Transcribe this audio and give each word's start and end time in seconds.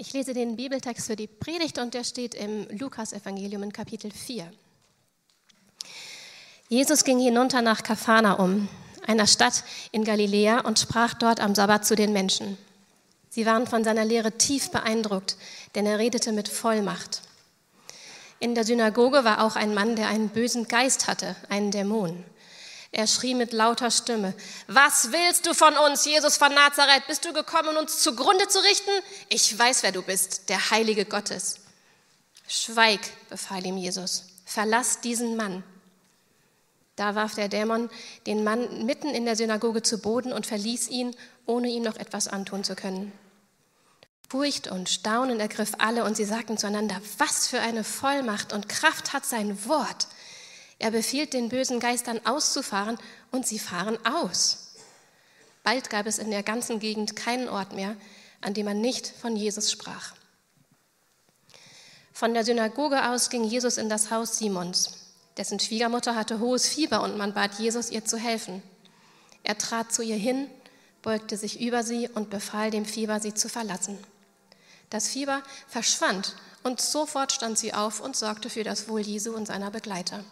Ich 0.00 0.14
lese 0.14 0.32
den 0.32 0.56
Bibeltext 0.56 1.08
für 1.08 1.14
die 1.14 1.26
Predigt 1.26 1.78
und 1.78 1.92
der 1.92 2.04
steht 2.04 2.34
im 2.34 2.66
Lukas-Evangelium 2.70 3.64
in 3.64 3.70
Kapitel 3.70 4.10
4. 4.10 4.50
Jesus 6.70 7.04
ging 7.04 7.18
hinunter 7.18 7.60
nach 7.60 7.82
Kapharnaum, 7.82 8.70
einer 9.06 9.26
Stadt 9.26 9.62
in 9.92 10.04
Galiläa, 10.04 10.60
und 10.60 10.78
sprach 10.78 11.12
dort 11.12 11.40
am 11.40 11.54
Sabbat 11.54 11.84
zu 11.84 11.96
den 11.96 12.14
Menschen. 12.14 12.56
Sie 13.28 13.44
waren 13.44 13.66
von 13.66 13.84
seiner 13.84 14.06
Lehre 14.06 14.32
tief 14.32 14.70
beeindruckt, 14.70 15.36
denn 15.74 15.84
er 15.84 15.98
redete 15.98 16.32
mit 16.32 16.48
Vollmacht. 16.48 17.20
In 18.38 18.54
der 18.54 18.64
Synagoge 18.64 19.24
war 19.24 19.44
auch 19.44 19.54
ein 19.54 19.74
Mann, 19.74 19.96
der 19.96 20.08
einen 20.08 20.30
bösen 20.30 20.66
Geist 20.66 21.08
hatte, 21.08 21.36
einen 21.50 21.72
Dämon. 21.72 22.24
Er 22.92 23.06
schrie 23.06 23.34
mit 23.34 23.52
lauter 23.52 23.90
Stimme, 23.90 24.34
was 24.66 25.12
willst 25.12 25.46
du 25.46 25.54
von 25.54 25.76
uns, 25.76 26.04
Jesus 26.04 26.36
von 26.36 26.52
Nazareth? 26.52 27.06
Bist 27.06 27.24
du 27.24 27.32
gekommen, 27.32 27.76
uns 27.76 28.00
zugrunde 28.00 28.48
zu 28.48 28.58
richten? 28.58 28.90
Ich 29.28 29.56
weiß, 29.56 29.84
wer 29.84 29.92
du 29.92 30.02
bist, 30.02 30.48
der 30.48 30.70
Heilige 30.70 31.04
Gottes. 31.04 31.60
Schweig, 32.48 33.00
befahl 33.28 33.64
ihm 33.64 33.76
Jesus, 33.76 34.24
verlass 34.44 35.00
diesen 35.00 35.36
Mann. 35.36 35.62
Da 36.96 37.14
warf 37.14 37.36
der 37.36 37.48
Dämon 37.48 37.88
den 38.26 38.42
Mann 38.42 38.84
mitten 38.84 39.08
in 39.08 39.24
der 39.24 39.36
Synagoge 39.36 39.82
zu 39.82 39.98
Boden 39.98 40.32
und 40.32 40.46
verließ 40.46 40.88
ihn, 40.88 41.16
ohne 41.46 41.68
ihm 41.68 41.84
noch 41.84 41.96
etwas 41.96 42.26
antun 42.26 42.64
zu 42.64 42.74
können. 42.74 43.12
Furcht 44.28 44.68
und 44.68 44.88
Staunen 44.88 45.40
ergriff 45.40 45.72
alle 45.78 46.04
und 46.04 46.16
sie 46.16 46.24
sagten 46.24 46.58
zueinander, 46.58 47.00
was 47.18 47.46
für 47.46 47.60
eine 47.60 47.84
Vollmacht 47.84 48.52
und 48.52 48.68
Kraft 48.68 49.12
hat 49.12 49.24
sein 49.24 49.64
Wort. 49.66 50.08
Er 50.80 50.90
befiehlt 50.90 51.34
den 51.34 51.50
bösen 51.50 51.78
Geistern 51.78 52.24
auszufahren 52.24 52.98
und 53.30 53.46
sie 53.46 53.58
fahren 53.58 53.98
aus. 54.06 54.72
Bald 55.62 55.90
gab 55.90 56.06
es 56.06 56.18
in 56.18 56.30
der 56.30 56.42
ganzen 56.42 56.80
Gegend 56.80 57.14
keinen 57.16 57.50
Ort 57.50 57.74
mehr, 57.74 57.96
an 58.40 58.54
dem 58.54 58.64
man 58.64 58.80
nicht 58.80 59.06
von 59.06 59.36
Jesus 59.36 59.70
sprach. 59.70 60.14
Von 62.14 62.32
der 62.32 62.46
Synagoge 62.46 63.10
aus 63.10 63.28
ging 63.28 63.44
Jesus 63.44 63.76
in 63.76 63.90
das 63.90 64.10
Haus 64.10 64.38
Simons. 64.38 65.12
Dessen 65.36 65.60
Schwiegermutter 65.60 66.14
hatte 66.14 66.40
hohes 66.40 66.66
Fieber 66.66 67.02
und 67.02 67.18
man 67.18 67.34
bat 67.34 67.58
Jesus, 67.58 67.90
ihr 67.90 68.06
zu 68.06 68.16
helfen. 68.16 68.62
Er 69.42 69.58
trat 69.58 69.92
zu 69.92 70.00
ihr 70.02 70.16
hin, 70.16 70.48
beugte 71.02 71.36
sich 71.36 71.60
über 71.60 71.84
sie 71.84 72.08
und 72.08 72.30
befahl 72.30 72.70
dem 72.70 72.86
Fieber, 72.86 73.20
sie 73.20 73.34
zu 73.34 73.50
verlassen. 73.50 73.98
Das 74.88 75.08
Fieber 75.08 75.42
verschwand 75.68 76.36
und 76.62 76.80
sofort 76.80 77.32
stand 77.32 77.58
sie 77.58 77.74
auf 77.74 78.00
und 78.00 78.16
sorgte 78.16 78.48
für 78.48 78.64
das 78.64 78.88
Wohl 78.88 79.00
Jesu 79.00 79.34
und 79.34 79.46
seiner 79.46 79.70
Begleiter. 79.70 80.24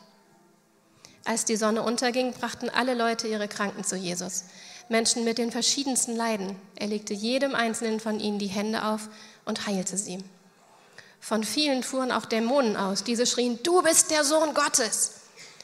Als 1.28 1.44
die 1.44 1.56
Sonne 1.56 1.82
unterging, 1.82 2.32
brachten 2.32 2.70
alle 2.70 2.94
Leute 2.94 3.28
ihre 3.28 3.48
Kranken 3.48 3.84
zu 3.84 3.96
Jesus. 3.96 4.44
Menschen 4.88 5.24
mit 5.24 5.36
den 5.36 5.52
verschiedensten 5.52 6.16
Leiden. 6.16 6.56
Er 6.74 6.86
legte 6.86 7.12
jedem 7.12 7.54
einzelnen 7.54 8.00
von 8.00 8.18
ihnen 8.18 8.38
die 8.38 8.46
Hände 8.46 8.82
auf 8.82 9.10
und 9.44 9.66
heilte 9.66 9.98
sie. 9.98 10.24
Von 11.20 11.44
vielen 11.44 11.82
fuhren 11.82 12.12
auch 12.12 12.24
Dämonen 12.24 12.78
aus. 12.78 13.04
Diese 13.04 13.26
schrien, 13.26 13.58
du 13.62 13.82
bist 13.82 14.10
der 14.10 14.24
Sohn 14.24 14.54
Gottes. 14.54 15.16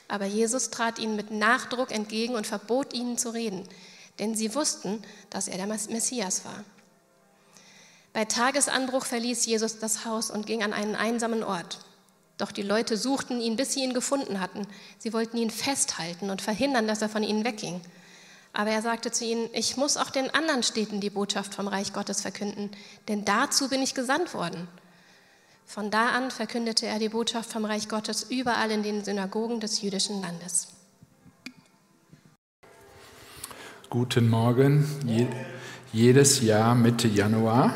Aber 0.07 0.27
Jesus 0.27 0.69
trat 0.69 0.99
ihnen 0.99 1.17
mit 1.17 1.31
Nachdruck 1.31 1.93
entgegen 1.93 2.35
und 2.35 2.47
verbot 2.47 2.93
ihnen 2.93 3.17
zu 3.17 3.31
reden, 3.31 3.67
denn 4.19 4.35
sie 4.35 4.55
wussten, 4.55 5.03
dass 5.31 5.49
er 5.49 5.57
der 5.57 5.67
Messias 5.67 6.45
war. 6.45 6.63
Bei 8.13 8.27
Tagesanbruch 8.27 9.07
verließ 9.07 9.47
Jesus 9.47 9.79
das 9.79 10.05
Haus 10.05 10.31
und 10.31 10.45
ging 10.45 10.63
an 10.63 10.75
einen 10.75 10.95
einsamen 10.95 11.43
Ort. 11.43 11.79
Doch 12.37 12.51
die 12.51 12.63
Leute 12.63 12.97
suchten 12.97 13.41
ihn, 13.41 13.57
bis 13.57 13.73
sie 13.73 13.85
ihn 13.85 13.95
gefunden 13.95 14.41
hatten. 14.41 14.67
Sie 14.99 15.13
wollten 15.13 15.37
ihn 15.37 15.51
festhalten 15.51 16.31
und 16.31 16.43
verhindern, 16.43 16.87
dass 16.87 17.03
er 17.03 17.09
von 17.09 17.23
ihnen 17.23 17.45
wegging. 17.45 17.81
Aber 18.53 18.71
er 18.71 18.83
sagte 18.83 19.11
zu 19.11 19.25
ihnen, 19.25 19.49
ich 19.53 19.77
muss 19.77 19.97
auch 19.97 20.11
den 20.11 20.31
anderen 20.31 20.63
Städten 20.63 21.01
die 21.01 21.11
Botschaft 21.11 21.55
vom 21.55 21.69
Reich 21.69 21.93
Gottes 21.93 22.21
verkünden, 22.21 22.71
denn 23.09 23.25
dazu 23.25 23.69
bin 23.69 23.83
ich 23.83 23.95
gesandt 23.95 24.33
worden. 24.33 24.69
Von 25.67 25.91
da 25.91 26.11
an 26.11 26.31
verkündete 26.31 26.87
er 26.87 26.99
die 26.99 27.09
Botschaft 27.09 27.51
vom 27.51 27.65
Reich 27.65 27.89
Gottes 27.89 28.25
überall 28.25 28.71
in 28.71 28.83
den 28.83 29.05
Synagogen 29.05 29.61
des 29.61 29.81
jüdischen 29.83 30.21
Landes. 30.21 30.69
Guten 33.91 34.29
Morgen. 34.29 34.87
Je 35.07 35.27
jedes 35.93 36.43
Jahr 36.43 36.75
Mitte 36.75 37.07
Januar 37.07 37.75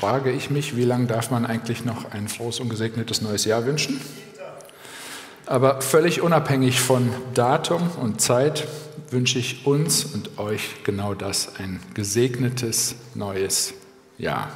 frage 0.00 0.32
ich 0.32 0.48
mich, 0.48 0.76
wie 0.76 0.84
lange 0.84 1.08
darf 1.08 1.30
man 1.30 1.44
eigentlich 1.44 1.84
noch 1.84 2.10
ein 2.12 2.26
frohes 2.28 2.58
und 2.58 2.70
gesegnetes 2.70 3.20
neues 3.20 3.44
Jahr 3.44 3.66
wünschen? 3.66 4.00
Aber 5.44 5.82
völlig 5.82 6.22
unabhängig 6.22 6.80
von 6.80 7.10
Datum 7.34 7.90
und 8.00 8.18
Zeit 8.18 8.66
wünsche 9.10 9.38
ich 9.38 9.66
uns 9.66 10.06
und 10.06 10.38
euch 10.38 10.82
genau 10.84 11.12
das, 11.12 11.56
ein 11.56 11.80
gesegnetes 11.92 12.94
neues 13.14 13.74
Jahr. 14.16 14.48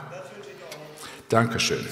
Dankeschön. 1.29 1.85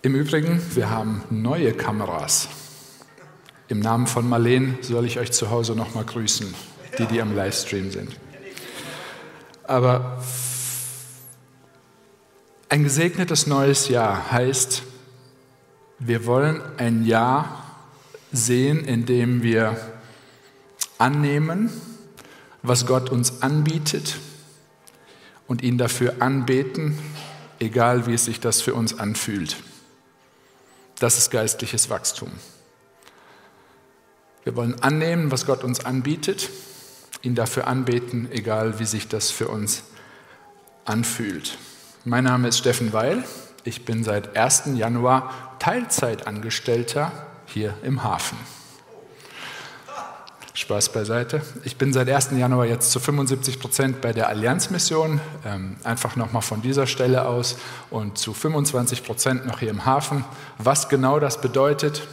Im 0.00 0.14
Übrigen, 0.14 0.62
wir 0.74 0.88
haben 0.88 1.24
neue 1.28 1.74
Kameras. 1.74 2.48
Im 3.68 3.80
Namen 3.80 4.06
von 4.06 4.26
Marleen 4.26 4.78
soll 4.80 5.04
ich 5.04 5.18
euch 5.18 5.32
zu 5.32 5.50
Hause 5.50 5.74
nochmal 5.74 6.04
grüßen, 6.04 6.54
die, 6.98 7.04
die 7.04 7.20
am 7.20 7.36
Livestream 7.36 7.90
sind. 7.90 8.16
Aber 9.66 10.22
ein 12.68 12.84
gesegnetes 12.84 13.46
neues 13.46 13.88
Jahr 13.88 14.30
heißt, 14.30 14.82
wir 15.98 16.24
wollen 16.26 16.60
ein 16.76 17.04
Jahr 17.04 17.64
sehen, 18.30 18.84
in 18.84 19.06
dem 19.06 19.42
wir 19.42 19.76
annehmen, 20.98 21.70
was 22.62 22.86
Gott 22.86 23.10
uns 23.10 23.42
anbietet 23.42 24.18
und 25.48 25.62
ihn 25.62 25.78
dafür 25.78 26.16
anbeten, 26.20 26.98
egal 27.58 28.06
wie 28.06 28.14
es 28.14 28.26
sich 28.26 28.40
das 28.40 28.60
für 28.60 28.74
uns 28.74 28.98
anfühlt. 28.98 29.56
Das 30.98 31.18
ist 31.18 31.30
geistliches 31.30 31.90
Wachstum. 31.90 32.30
Wir 34.44 34.54
wollen 34.54 34.80
annehmen, 34.82 35.32
was 35.32 35.44
Gott 35.44 35.64
uns 35.64 35.84
anbietet 35.84 36.50
ihn 37.26 37.34
dafür 37.34 37.66
anbeten, 37.66 38.28
egal 38.30 38.78
wie 38.78 38.86
sich 38.86 39.08
das 39.08 39.30
für 39.30 39.48
uns 39.48 39.82
anfühlt. 40.84 41.58
Mein 42.04 42.24
Name 42.24 42.48
ist 42.48 42.58
Steffen 42.58 42.92
Weil. 42.92 43.24
Ich 43.64 43.84
bin 43.84 44.04
seit 44.04 44.36
1. 44.36 44.70
Januar 44.76 45.56
Teilzeitangestellter 45.58 47.10
hier 47.46 47.74
im 47.82 48.04
Hafen. 48.04 48.38
Spaß 50.54 50.92
beiseite. 50.92 51.42
Ich 51.64 51.76
bin 51.76 51.92
seit 51.92 52.08
1. 52.08 52.30
Januar 52.30 52.64
jetzt 52.64 52.90
zu 52.90 53.00
75 53.00 53.60
Prozent 53.60 54.00
bei 54.00 54.12
der 54.12 54.28
Allianzmission, 54.28 55.20
ähm, 55.44 55.76
einfach 55.84 56.16
nochmal 56.16 56.42
von 56.42 56.62
dieser 56.62 56.86
Stelle 56.86 57.26
aus 57.26 57.58
und 57.90 58.16
zu 58.16 58.32
25 58.32 59.04
Prozent 59.04 59.46
noch 59.46 59.58
hier 59.58 59.70
im 59.70 59.84
Hafen. 59.84 60.24
Was 60.58 60.88
genau 60.88 61.18
das 61.20 61.40
bedeutet, 61.40 62.06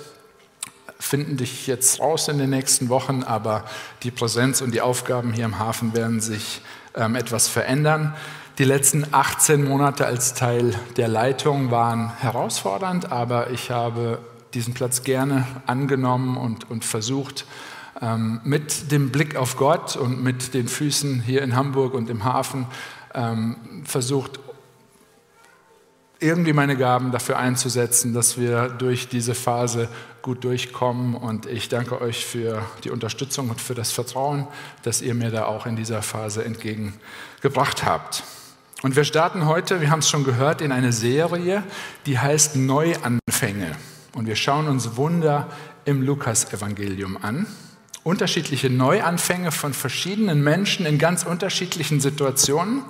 finden 0.99 1.37
dich 1.37 1.67
jetzt 1.67 1.99
raus 1.99 2.27
in 2.27 2.37
den 2.37 2.49
nächsten 2.49 2.89
Wochen, 2.89 3.23
aber 3.23 3.65
die 4.03 4.11
Präsenz 4.11 4.61
und 4.61 4.73
die 4.73 4.81
Aufgaben 4.81 5.33
hier 5.33 5.45
im 5.45 5.59
Hafen 5.59 5.93
werden 5.93 6.21
sich 6.21 6.61
ähm, 6.95 7.15
etwas 7.15 7.47
verändern. 7.47 8.15
Die 8.59 8.65
letzten 8.65 9.05
18 9.11 9.63
Monate 9.63 10.05
als 10.05 10.35
Teil 10.35 10.75
der 10.95 11.07
Leitung 11.07 11.71
waren 11.71 12.15
herausfordernd, 12.19 13.11
aber 13.11 13.49
ich 13.49 13.71
habe 13.71 14.19
diesen 14.53 14.73
Platz 14.73 15.03
gerne 15.03 15.47
angenommen 15.65 16.37
und, 16.37 16.69
und 16.69 16.85
versucht, 16.85 17.45
ähm, 18.01 18.41
mit 18.43 18.91
dem 18.91 19.11
Blick 19.11 19.35
auf 19.35 19.57
Gott 19.57 19.95
und 19.95 20.21
mit 20.23 20.53
den 20.53 20.67
Füßen 20.67 21.21
hier 21.21 21.41
in 21.41 21.55
Hamburg 21.55 21.93
und 21.93 22.09
im 22.09 22.23
Hafen 22.23 22.67
ähm, 23.15 23.55
versucht, 23.85 24.39
irgendwie 26.19 26.53
meine 26.53 26.77
Gaben 26.77 27.11
dafür 27.11 27.37
einzusetzen, 27.37 28.13
dass 28.13 28.37
wir 28.37 28.69
durch 28.69 29.09
diese 29.09 29.35
Phase 29.35 29.89
gut 30.23 30.43
durchkommen. 30.43 31.13
Und 31.13 31.45
ich 31.45 31.69
danke 31.69 32.01
euch 32.01 32.25
für 32.25 32.65
die 32.83 32.89
Unterstützung 32.89 33.51
und 33.51 33.61
für 33.61 33.75
das 33.75 33.91
Vertrauen, 33.91 34.47
das 34.81 35.03
ihr 35.03 35.13
mir 35.13 35.29
da 35.29 35.45
auch 35.45 35.67
in 35.67 35.75
dieser 35.75 36.01
Phase 36.01 36.43
entgegengebracht 36.43 37.85
habt. 37.85 38.23
Und 38.81 38.95
wir 38.95 39.03
starten 39.03 39.45
heute, 39.45 39.81
wir 39.81 39.91
haben 39.91 39.99
es 39.99 40.09
schon 40.09 40.23
gehört, 40.23 40.61
in 40.61 40.71
eine 40.71 40.91
Serie, 40.91 41.63
die 42.07 42.17
heißt 42.17 42.55
Neuanfänge. 42.55 43.75
Und 44.13 44.25
wir 44.25 44.35
schauen 44.35 44.67
uns 44.67 44.97
Wunder 44.97 45.49
im 45.85 46.01
Lukas-Evangelium 46.01 47.17
an. 47.21 47.45
Unterschiedliche 48.03 48.71
Neuanfänge 48.71 49.51
von 49.51 49.73
verschiedenen 49.73 50.43
Menschen 50.43 50.87
in 50.87 50.97
ganz 50.97 51.23
unterschiedlichen 51.23 52.01
Situationen. 52.01 52.81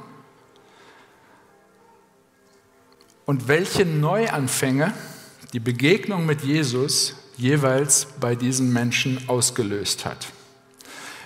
und 3.25 3.47
welche 3.47 3.85
Neuanfänge 3.85 4.93
die 5.53 5.59
Begegnung 5.59 6.25
mit 6.25 6.41
Jesus 6.41 7.15
jeweils 7.37 8.07
bei 8.19 8.35
diesen 8.35 8.71
Menschen 8.73 9.27
ausgelöst 9.27 10.05
hat. 10.05 10.27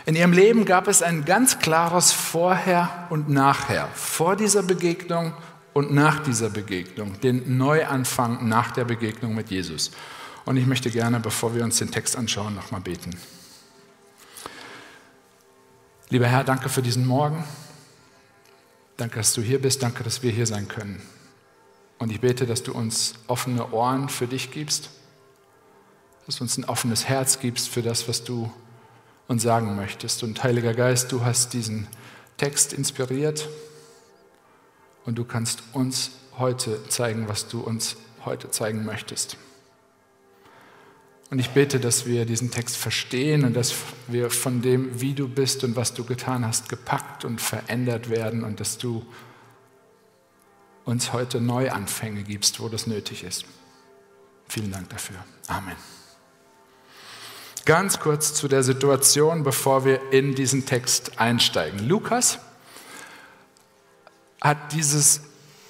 In 0.06 0.16
ihrem 0.16 0.32
Leben 0.32 0.64
gab 0.64 0.88
es 0.88 1.02
ein 1.02 1.26
ganz 1.26 1.60
klares 1.60 2.14
Vorher 2.14 3.08
und 3.10 3.30
Nachher, 3.30 3.90
vor 3.94 4.36
dieser 4.36 4.64
Begegnung 4.64 5.34
und 5.74 5.94
nach 5.94 6.24
dieser 6.24 6.50
Begegnung, 6.50 7.20
den 7.20 7.58
Neuanfang 7.58 8.48
nach 8.48 8.72
der 8.72 8.86
Begegnung 8.86 9.36
mit 9.36 9.50
Jesus. 9.50 9.92
Und 10.46 10.56
ich 10.56 10.66
möchte 10.66 10.90
gerne, 10.90 11.20
bevor 11.20 11.54
wir 11.54 11.64
uns 11.64 11.80
den 11.80 11.92
Text 11.92 12.16
anschauen, 12.16 12.56
nochmal 12.56 12.80
beten. 12.80 13.18
Lieber 16.10 16.28
Herr, 16.28 16.46
danke 16.46 16.70
für 16.70 16.82
diesen 16.82 17.06
Morgen. 17.06 17.44
Danke, 18.96 19.18
dass 19.18 19.34
du 19.34 19.42
hier 19.42 19.62
bist. 19.62 19.84
Danke, 19.84 20.04
dass 20.04 20.24
wir 20.24 20.32
hier 20.32 20.48
sein 20.48 20.70
können. 20.70 21.02
Und 22.00 22.12
ich 22.12 22.22
bete, 22.22 22.46
dass 22.46 22.64
du 22.64 22.72
uns 22.72 23.16
offene 23.28 23.72
Ohren 23.74 24.08
für 24.08 24.26
dich 24.26 24.52
gibst, 24.52 24.90
dass 26.28 26.38
du 26.38 26.44
uns 26.44 26.58
ein 26.58 26.66
offenes 26.66 27.08
Herz 27.08 27.40
gibst 27.40 27.70
für 27.70 27.82
das, 27.82 28.10
was 28.10 28.26
du 28.26 28.52
uns 29.28 29.44
sagen 29.44 29.76
möchtest. 29.78 30.24
Und 30.24 30.44
Heiliger 30.44 30.74
Geist, 30.74 31.12
du 31.14 31.24
hast 31.24 31.54
diesen 31.54 31.88
Text 32.36 32.74
inspiriert 32.74 33.48
und 35.06 35.18
du 35.18 35.24
kannst 35.24 35.64
uns 35.72 36.12
heute 36.38 36.88
zeigen, 36.90 37.30
was 37.30 37.48
du 37.48 37.62
uns 37.62 37.96
heute 38.26 38.52
zeigen 38.52 38.86
möchtest. 38.86 39.38
Und 41.30 41.40
ich 41.40 41.50
bete, 41.52 41.80
dass 41.80 42.06
wir 42.06 42.26
diesen 42.26 42.52
Text 42.52 42.76
verstehen 42.76 43.46
und 43.46 43.54
dass 43.54 43.74
wir 44.08 44.30
von 44.30 44.62
dem, 44.62 45.00
wie 45.00 45.14
du 45.14 45.30
bist 45.30 45.64
und 45.64 45.78
was 45.78 45.94
du 45.94 46.04
getan 46.04 46.46
hast, 46.46 46.68
gepackt 46.68 47.24
und 47.24 47.40
verändert 47.40 48.10
werden 48.10 48.44
und 48.44 48.60
dass 48.60 48.78
du 48.78 49.06
uns 50.84 51.12
heute 51.12 51.40
Neuanfänge 51.40 52.24
gibst, 52.24 52.60
wo 52.60 52.68
das 52.70 52.86
nötig 52.86 53.24
ist. 53.24 53.46
Vielen 54.48 54.72
Dank 54.72 54.90
dafür. 54.90 55.18
Amen. 55.48 55.76
Ganz 57.68 58.00
kurz 58.00 58.34
zu 58.34 58.48
der 58.48 58.64
Situation, 58.64 59.44
bevor 59.44 59.84
wir 59.84 60.14
in 60.14 60.36
diesen 60.36 60.66
Text 60.66 61.20
einsteigen. 61.20 61.86
Lukas 61.86 62.40
hat 64.40 64.72
dieses 64.72 65.20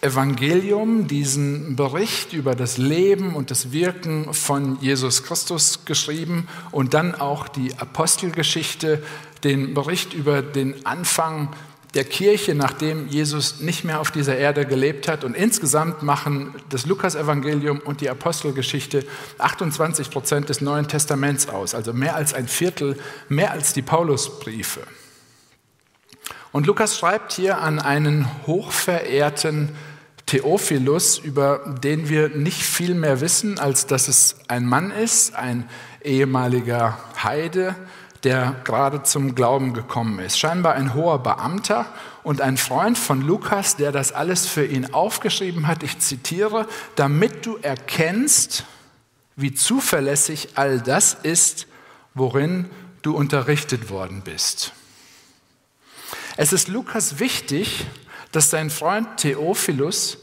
Evangelium, 0.02 1.08
diesen 1.08 1.76
Bericht 1.76 2.34
über 2.34 2.54
das 2.54 2.78
Leben 2.78 3.34
und 3.34 3.50
das 3.50 3.72
Wirken 3.72 4.32
von 4.36 4.80
Jesus 4.80 5.24
Christus 5.24 5.86
geschrieben 5.86 6.48
und 6.72 6.94
dann 6.94 7.16
auch 7.16 7.48
die 7.48 7.74
Apostelgeschichte, 7.80 9.02
den 9.44 9.74
Bericht 9.74 10.14
über 10.14 10.44
den 10.44 10.86
Anfang 10.86 11.50
der 11.98 12.06
Kirche, 12.06 12.54
nachdem 12.54 13.08
Jesus 13.08 13.60
nicht 13.60 13.84
mehr 13.84 14.00
auf 14.00 14.12
dieser 14.12 14.38
Erde 14.38 14.68
gelebt 14.68 15.08
hat. 15.08 15.24
Und 15.24 15.36
insgesamt 15.36 16.04
machen 16.04 16.54
das 16.70 16.86
Lukasevangelium 16.86 17.80
und 17.80 18.02
die 18.02 18.10
Apostelgeschichte 18.10 19.04
28 19.40 20.12
Prozent 20.12 20.48
des 20.48 20.62
Neuen 20.62 20.88
Testaments 20.88 21.50
aus, 21.50 21.74
also 21.74 21.94
mehr 21.94 22.16
als 22.16 22.36
ein 22.36 22.48
Viertel, 22.48 23.00
mehr 23.30 23.52
als 23.52 23.74
die 23.74 23.82
Paulusbriefe. 23.82 24.82
Und 26.52 26.68
Lukas 26.68 27.00
schreibt 27.00 27.34
hier 27.34 27.62
an 27.62 27.80
einen 27.80 28.28
hochverehrten 28.46 29.70
Theophilus, 30.28 31.18
über 31.18 31.78
den 31.84 32.10
wir 32.10 32.30
nicht 32.30 32.62
viel 32.62 32.94
mehr 32.94 33.22
wissen, 33.22 33.58
als 33.58 33.88
dass 33.88 34.08
es 34.08 34.36
ein 34.48 34.68
Mann 34.68 34.92
ist, 34.92 35.36
ein 35.36 35.68
ehemaliger 36.04 37.00
Heide, 37.24 37.76
der 38.28 38.58
gerade 38.66 39.04
zum 39.04 39.36
Glauben 39.36 39.74
gekommen 39.74 40.20
ist. 40.20 40.38
Scheinbar 40.38 40.74
ein 40.74 40.94
hoher 40.94 41.24
Beamter 41.24 41.86
und 42.24 42.42
ein 42.42 42.58
Freund 42.58 42.98
von 42.98 43.22
Lukas, 43.22 43.78
der 43.78 43.94
das 43.94 44.12
alles 44.12 44.46
für 44.46 44.66
ihn 44.66 44.94
aufgeschrieben 44.94 45.66
hat. 45.66 45.82
Ich 45.82 46.00
zitiere, 46.00 46.68
damit 46.98 47.46
du 47.46 47.56
erkennst, 47.56 48.66
wie 49.38 49.54
zuverlässig 49.54 50.50
all 50.56 50.82
das 50.82 51.14
ist, 51.14 51.68
worin 52.16 52.70
du 53.02 53.16
unterrichtet 53.16 53.90
worden 53.90 54.24
bist. 54.26 54.74
Es 56.36 56.52
ist 56.52 56.68
Lukas 56.68 57.20
wichtig, 57.20 57.88
dass 58.34 58.50
sein 58.50 58.70
Freund 58.70 59.08
Theophilus 59.16 60.18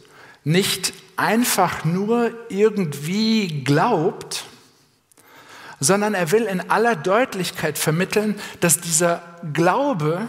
nicht 0.45 0.93
einfach 1.17 1.87
nur 1.87 2.33
irgendwie 2.51 3.65
glaubt, 3.65 4.45
sondern 5.85 6.15
er 6.15 6.31
will 6.31 6.45
in 6.45 6.71
aller 6.71 6.97
Deutlichkeit 6.97 7.79
vermitteln, 7.79 8.41
dass 8.61 8.81
dieser 8.81 9.23
Glaube 9.53 10.27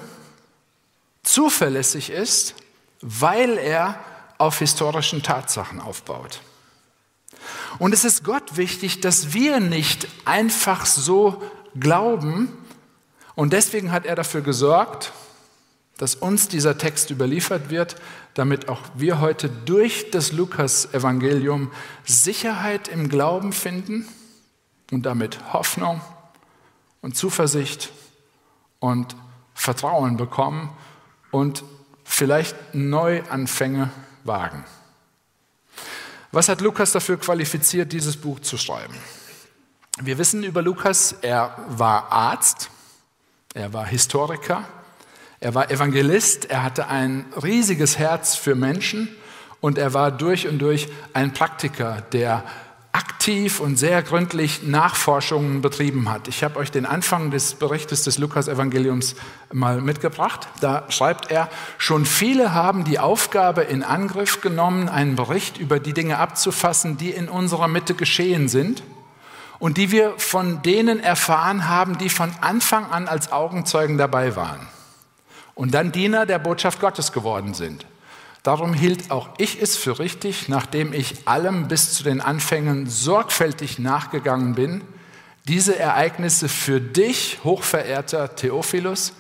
zuverlässig 1.24 2.10
ist, 2.10 2.56
weil 3.02 3.58
er 3.58 4.00
auf 4.38 4.60
historischen 4.60 5.24
Tatsachen 5.24 5.80
aufbaut. 5.80 6.42
Und 7.80 7.94
es 7.94 8.04
ist 8.04 8.24
Gott 8.24 8.58
wichtig, 8.58 9.00
dass 9.00 9.34
wir 9.34 9.60
nicht 9.60 10.08
einfach 10.26 10.86
so 10.86 11.42
glauben. 11.80 12.50
Und 13.36 13.54
deswegen 13.54 13.92
hat 13.92 14.06
er 14.06 14.16
dafür 14.16 14.42
gesorgt, 14.42 15.14
dass 15.98 16.16
uns 16.16 16.50
dieser 16.50 16.78
Text 16.78 17.10
überliefert 17.12 17.70
wird, 17.70 17.96
damit 18.34 18.68
auch 18.68 18.82
wir 18.96 19.22
heute 19.22 19.50
durch 19.50 20.12
das 20.12 20.34
Lukas-Evangelium 20.34 21.72
Sicherheit 22.04 22.90
im 22.90 23.08
Glauben 23.08 23.54
finden 23.54 24.06
und 24.92 25.06
damit 25.06 25.54
Hoffnung 25.54 26.02
und 27.02 27.16
Zuversicht 27.16 27.92
und 28.80 29.16
Vertrauen 29.54 30.18
bekommen 30.18 30.70
und 31.32 31.64
vielleicht 32.04 32.56
Neuanfänge 32.74 33.90
wagen. 34.24 34.64
Was 36.32 36.50
hat 36.50 36.62
Lukas 36.62 36.92
dafür 36.92 37.18
qualifiziert, 37.18 37.94
dieses 37.94 38.18
Buch 38.18 38.40
zu 38.42 38.58
schreiben? 38.58 38.96
Wir 40.02 40.18
wissen 40.18 40.44
über 40.44 40.62
Lukas, 40.62 41.16
er 41.22 41.58
war 41.70 42.12
Arzt, 42.12 42.70
er 43.54 43.72
war 43.72 43.86
Historiker, 43.86 44.66
er 45.40 45.54
war 45.56 45.72
Evangelist, 45.72 46.46
er 46.46 46.64
hatte 46.64 46.90
ein 46.90 47.26
riesiges 47.42 47.98
Herz 47.98 48.36
für 48.36 48.56
Menschen 48.56 49.16
und 49.62 49.78
er 49.78 49.94
war 49.94 50.12
durch 50.12 50.48
und 50.48 50.60
durch 50.60 50.90
ein 51.14 51.34
Praktiker, 51.34 52.02
der 52.12 52.44
aktiv 52.96 53.60
und 53.60 53.76
sehr 53.76 54.02
gründlich 54.02 54.64
Nachforschungen 54.64 55.62
betrieben 55.62 56.10
hat. 56.10 56.30
Ich 56.30 56.46
habe 56.46 56.58
euch 56.60 56.72
den 56.72 56.86
Anfang 56.86 57.30
des 57.30 57.56
Berichtes 57.56 58.04
des 58.04 58.18
Lukas-Evangeliums 58.20 59.16
mal 59.52 59.82
mitgebracht. 59.82 60.48
Da 60.62 60.86
schreibt 60.88 61.30
er, 61.30 61.50
schon 61.78 62.06
viele 62.06 62.54
haben 62.54 62.86
die 62.86 62.98
Aufgabe 62.98 63.64
in 63.64 63.84
Angriff 63.84 64.40
genommen, 64.40 64.88
einen 64.88 65.18
Bericht 65.18 65.58
über 65.58 65.78
die 65.78 65.92
Dinge 65.92 66.20
abzufassen, 66.20 66.96
die 66.96 67.10
in 67.10 67.28
unserer 67.28 67.68
Mitte 67.68 67.96
geschehen 67.96 68.48
sind 68.48 68.82
und 69.60 69.76
die 69.76 69.92
wir 69.92 70.14
von 70.18 70.62
denen 70.62 71.02
erfahren 71.02 71.68
haben, 71.68 71.98
die 71.98 72.10
von 72.10 72.32
Anfang 72.40 72.90
an 72.90 73.10
als 73.10 73.30
Augenzeugen 73.30 73.98
dabei 73.98 74.38
waren 74.38 74.68
und 75.54 75.74
dann 75.74 75.92
Diener 75.92 76.26
der 76.26 76.40
Botschaft 76.40 76.80
Gottes 76.80 77.12
geworden 77.12 77.54
sind. 77.54 77.86
Darum 78.46 78.76
hielt 78.76 79.10
auch 79.10 79.30
ich 79.40 79.60
es 79.60 79.76
für 79.76 79.98
richtig, 79.98 80.50
nachdem 80.50 80.94
ich 80.94 81.28
allem 81.28 81.68
bis 81.68 81.94
zu 81.96 82.04
den 82.04 82.22
Anfängen 82.22 82.86
sorgfältig 82.88 83.80
nachgegangen 83.80 84.54
bin, 84.54 84.84
diese 85.48 85.80
Ereignisse 85.80 86.48
für 86.48 86.80
dich, 86.80 87.40
hochverehrter 87.44 88.36
Theophilus, 88.36 89.14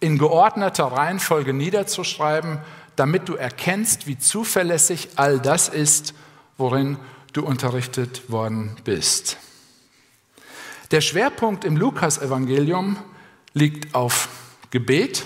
in 0.00 0.18
geordneter 0.18 0.86
Reihenfolge 0.86 1.52
niederzuschreiben, 1.52 2.58
damit 2.96 3.28
du 3.28 3.36
erkennst, 3.36 4.08
wie 4.08 4.18
zuverlässig 4.18 5.10
all 5.14 5.38
das 5.38 5.68
ist, 5.68 6.12
worin 6.58 6.98
du 7.34 7.46
unterrichtet 7.46 8.32
worden 8.32 8.74
bist. 8.82 9.36
Der 10.90 11.02
Schwerpunkt 11.02 11.64
im 11.64 11.76
Lukasevangelium 11.76 12.96
liegt 13.54 13.94
auf 13.94 14.28
Gebet, 14.72 15.24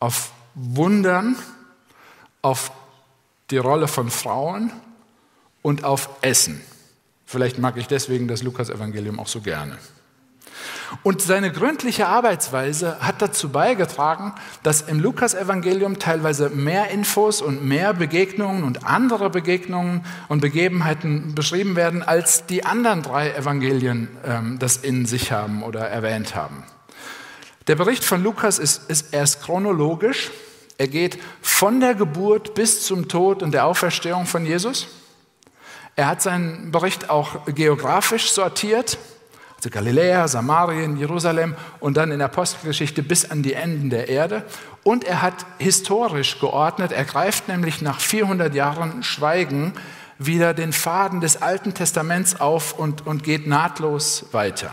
auf 0.00 0.32
Wundern, 0.56 1.36
auf 2.42 2.72
die 3.50 3.58
Rolle 3.58 3.88
von 3.88 4.10
Frauen 4.10 4.72
und 5.62 5.84
auf 5.84 6.08
Essen. 6.22 6.60
Vielleicht 7.26 7.58
mag 7.58 7.76
ich 7.76 7.86
deswegen 7.86 8.28
das 8.28 8.42
Lukas-Evangelium 8.42 9.20
auch 9.20 9.28
so 9.28 9.40
gerne. 9.40 9.78
Und 11.02 11.22
seine 11.22 11.52
gründliche 11.52 12.06
Arbeitsweise 12.06 12.98
hat 13.00 13.22
dazu 13.22 13.50
beigetragen, 13.50 14.34
dass 14.62 14.82
im 14.82 15.00
Lukas-Evangelium 15.00 15.98
teilweise 15.98 16.50
mehr 16.50 16.90
Infos 16.90 17.40
und 17.40 17.64
mehr 17.64 17.94
Begegnungen 17.94 18.64
und 18.64 18.84
andere 18.84 19.30
Begegnungen 19.30 20.04
und 20.28 20.40
Begebenheiten 20.40 21.34
beschrieben 21.34 21.76
werden, 21.76 22.02
als 22.02 22.46
die 22.46 22.64
anderen 22.64 23.02
drei 23.02 23.32
Evangelien 23.32 24.08
ähm, 24.24 24.58
das 24.58 24.78
in 24.78 25.06
sich 25.06 25.32
haben 25.32 25.62
oder 25.62 25.88
erwähnt 25.88 26.34
haben. 26.34 26.64
Der 27.66 27.76
Bericht 27.76 28.04
von 28.04 28.22
Lukas 28.22 28.58
ist, 28.58 28.90
ist 28.90 29.14
erst 29.14 29.42
chronologisch. 29.42 30.30
Er 30.80 30.88
geht 30.88 31.18
von 31.42 31.78
der 31.78 31.94
Geburt 31.94 32.54
bis 32.54 32.86
zum 32.86 33.06
Tod 33.06 33.42
und 33.42 33.52
der 33.52 33.66
Auferstehung 33.66 34.24
von 34.24 34.46
Jesus. 34.46 34.86
Er 35.94 36.06
hat 36.06 36.22
seinen 36.22 36.72
Bericht 36.72 37.10
auch 37.10 37.44
geografisch 37.44 38.30
sortiert, 38.32 38.96
also 39.58 39.68
Galiläa, 39.68 40.26
Samarien, 40.26 40.96
Jerusalem 40.96 41.54
und 41.80 41.98
dann 41.98 42.12
in 42.12 42.20
der 42.20 42.28
Apostelgeschichte 42.28 43.02
bis 43.02 43.30
an 43.30 43.42
die 43.42 43.52
Enden 43.52 43.90
der 43.90 44.08
Erde. 44.08 44.42
Und 44.82 45.04
er 45.04 45.20
hat 45.20 45.44
historisch 45.58 46.40
geordnet, 46.40 46.92
er 46.92 47.04
greift 47.04 47.46
nämlich 47.48 47.82
nach 47.82 48.00
400 48.00 48.54
Jahren 48.54 49.02
Schweigen 49.02 49.74
wieder 50.16 50.54
den 50.54 50.72
Faden 50.72 51.20
des 51.20 51.42
Alten 51.42 51.74
Testaments 51.74 52.40
auf 52.40 52.72
und, 52.78 53.06
und 53.06 53.22
geht 53.22 53.46
nahtlos 53.46 54.24
weiter. 54.32 54.70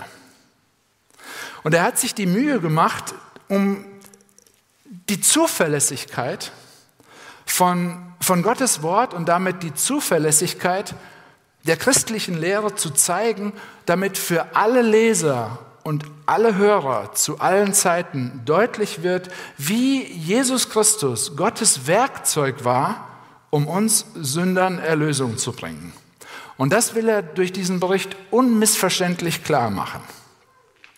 Und 1.64 1.74
er 1.74 1.84
hat 1.84 2.00
sich 2.00 2.16
die 2.16 2.28
Mühe 2.28 2.62
gemacht, 2.62 3.14
um 3.50 3.84
die 5.10 5.22
Zuverlässigkeit 5.22 6.52
von, 7.46 7.98
von 8.20 8.44
Gottes 8.44 8.82
Wort 8.82 9.14
und 9.14 9.28
damit 9.28 9.64
die 9.64 9.74
Zuverlässigkeit 9.74 10.96
der 11.64 11.78
christlichen 11.78 12.40
Lehre 12.40 12.76
zu 12.76 12.92
zeigen, 12.92 13.54
damit 13.86 14.18
für 14.18 14.56
alle 14.56 14.82
Leser 14.82 15.60
und 15.84 16.04
alle 16.26 16.56
Hörer 16.56 17.14
zu 17.14 17.40
allen 17.40 17.74
Zeiten 17.74 18.42
deutlich 18.46 19.04
wird, 19.04 19.30
wie 19.58 20.04
Jesus 20.04 20.70
Christus 20.70 21.38
Gottes 21.38 21.88
Werkzeug 21.88 22.66
war, 22.66 23.08
um 23.50 23.68
uns 23.68 24.06
Sündern 24.16 24.80
Erlösung 24.80 25.38
zu 25.38 25.54
bringen. 25.54 25.94
Und 26.58 26.74
das 26.74 26.96
will 26.96 27.08
er 27.08 27.22
durch 27.22 27.54
diesen 27.54 27.80
Bericht 27.80 28.18
unmissverständlich 28.32 29.44
klar 29.44 29.70
machen. 29.70 30.02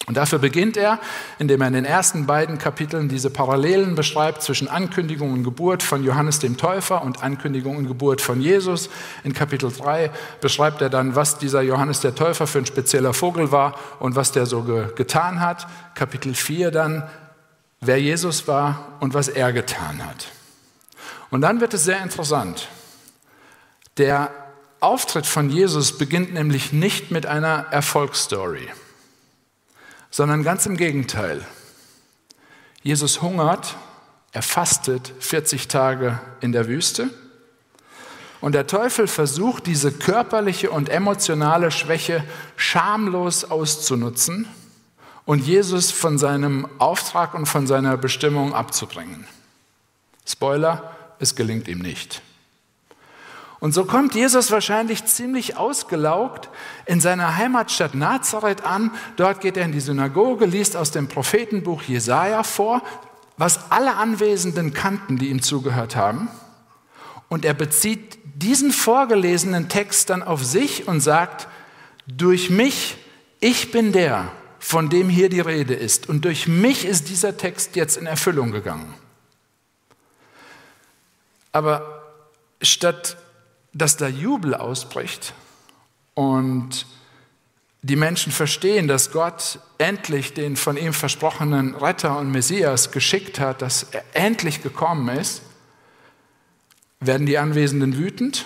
Und 0.10 0.16
dafür 0.16 0.40
beginnt 0.40 0.76
er, 0.76 0.98
indem 1.38 1.62
er 1.62 1.68
in 1.68 1.74
den 1.76 1.86
ersten 1.86 2.26
beiden 2.26 2.58
Kapiteln 2.58 3.10
diese 3.10 3.30
Parallelen 3.30 3.94
beschreibt 3.94 4.42
zwischen 4.42 4.68
Ankündigung 4.68 5.32
und 5.34 5.44
Geburt 5.44 5.84
von 5.84 6.04
Johannes 6.04 6.40
dem 6.40 6.58
Täufer 6.58 7.04
und 7.04 7.22
Ankündigung 7.22 7.78
und 7.78 7.86
Geburt 7.86 8.20
von 8.20 8.42
Jesus. 8.42 8.90
In 9.24 9.34
Kapitel 9.34 9.72
3 9.72 10.10
beschreibt 10.42 10.82
er 10.82 10.90
dann, 10.90 11.16
was 11.16 11.38
dieser 11.38 11.62
Johannes 11.62 12.00
der 12.00 12.16
Täufer 12.16 12.48
für 12.48 12.58
ein 12.58 12.66
spezieller 12.66 13.14
Vogel 13.14 13.52
war 13.52 13.76
und 14.00 14.16
was 14.16 14.32
der 14.32 14.48
so 14.48 14.64
ge 14.64 14.88
getan 14.96 15.42
hat. 15.42 15.68
Kapitel 15.94 16.34
4 16.34 16.72
dann, 16.72 17.08
wer 17.80 18.02
Jesus 18.02 18.48
war 18.48 18.98
und 19.02 19.14
was 19.14 19.28
er 19.28 19.54
getan 19.54 20.04
hat. 20.04 20.32
Und 21.30 21.42
dann 21.42 21.62
wird 21.62 21.76
es 21.76 21.84
sehr 21.84 22.02
interessant. 22.02 22.68
Der 23.98 24.32
Auftritt 24.80 25.28
von 25.28 25.52
Jesus 25.52 26.00
beginnt 26.00 26.34
nämlich 26.34 26.74
nicht 26.74 27.12
mit 27.12 27.28
einer 27.28 27.68
Erfolgsstory 27.70 28.70
sondern 30.10 30.44
ganz 30.44 30.66
im 30.66 30.78
Gegenteil. 30.78 31.46
Jesus 32.82 33.22
hungert, 33.22 33.76
er 34.32 34.42
fastet 34.42 35.14
40 35.20 35.68
Tage 35.68 36.20
in 36.40 36.52
der 36.52 36.68
Wüste 36.68 37.10
und 38.42 38.54
der 38.54 38.68
Teufel 38.68 39.08
versucht, 39.08 39.68
diese 39.68 39.92
körperliche 39.92 40.72
und 40.72 40.90
emotionale 40.90 41.72
Schwäche 41.72 42.24
schamlos 42.56 43.44
auszunutzen 43.44 44.48
und 45.26 45.46
Jesus 45.46 45.92
von 45.92 46.18
seinem 46.18 46.68
Auftrag 46.80 47.34
und 47.34 47.46
von 47.48 47.68
seiner 47.68 47.98
Bestimmung 47.98 48.54
abzubringen. 48.54 49.28
Spoiler, 50.26 50.96
es 51.20 51.36
gelingt 51.36 51.68
ihm 51.68 51.80
nicht. 51.80 52.22
Und 53.60 53.74
so 53.74 53.84
kommt 53.84 54.16
Jesus 54.16 54.52
wahrscheinlich 54.52 55.06
ziemlich 55.06 55.58
ausgelaugt 55.58 56.50
in 56.86 57.02
seiner 57.02 57.36
Heimatstadt 57.36 57.94
Nazareth 57.94 58.64
an. 58.64 58.92
Dort 59.18 59.42
geht 59.42 59.58
er 59.58 59.66
in 59.66 59.74
die 59.74 59.82
Synagoge, 59.82 60.46
liest 60.46 60.78
aus 60.78 60.92
dem 60.92 61.08
Prophetenbuch 61.08 61.84
Jesaja 61.84 62.44
vor, 62.44 62.82
was 63.38 63.72
alle 63.72 63.96
Anwesenden 63.96 64.74
kannten, 64.74 65.18
die 65.18 65.30
ihm 65.30 65.42
zugehört 65.42 65.96
haben. 65.96 66.30
Und 67.28 67.44
er 67.44 67.54
bezieht 67.54 68.18
diesen 68.36 68.72
vorgelesenen 68.72 69.68
Text 69.68 70.10
dann 70.10 70.24
auf 70.24 70.44
sich 70.44 70.88
und 70.88 71.02
sagt, 71.02 71.48
durch 72.08 72.50
mich, 72.50 72.98
ich 73.42 73.72
bin 73.72 73.92
der, 73.92 74.32
von 74.60 74.90
dem 74.90 75.10
hier 75.10 75.30
die 75.30 75.40
Rede 75.42 75.74
ist. 75.74 76.08
Und 76.08 76.26
durch 76.26 76.48
mich 76.48 76.86
ist 76.86 77.10
dieser 77.10 77.38
Text 77.38 77.76
jetzt 77.76 77.98
in 77.98 78.06
Erfüllung 78.06 78.52
gegangen. 78.52 78.94
Aber 81.52 82.04
statt 82.62 83.18
dass 83.74 83.98
da 83.98 84.08
Jubel 84.08 84.56
ausbricht 84.56 85.34
und 86.14 86.86
die 87.82 87.96
Menschen 87.96 88.32
verstehen, 88.32 88.88
dass 88.88 89.12
Gott 89.12 89.60
endlich 89.78 90.34
den 90.34 90.58
von 90.58 90.76
ihm 90.76 90.94
versprochenen 90.94 91.76
Retter 91.76 92.18
und 92.18 92.32
Messias 92.32 92.92
geschickt 92.92 93.40
hat, 93.40 93.62
dass 93.62 93.84
er 93.84 94.04
endlich 94.14 94.62
gekommen 94.62 95.08
ist, 95.18 95.42
werden 97.00 97.26
die 97.26 97.38
Anwesenden 97.38 97.98
wütend 97.98 98.46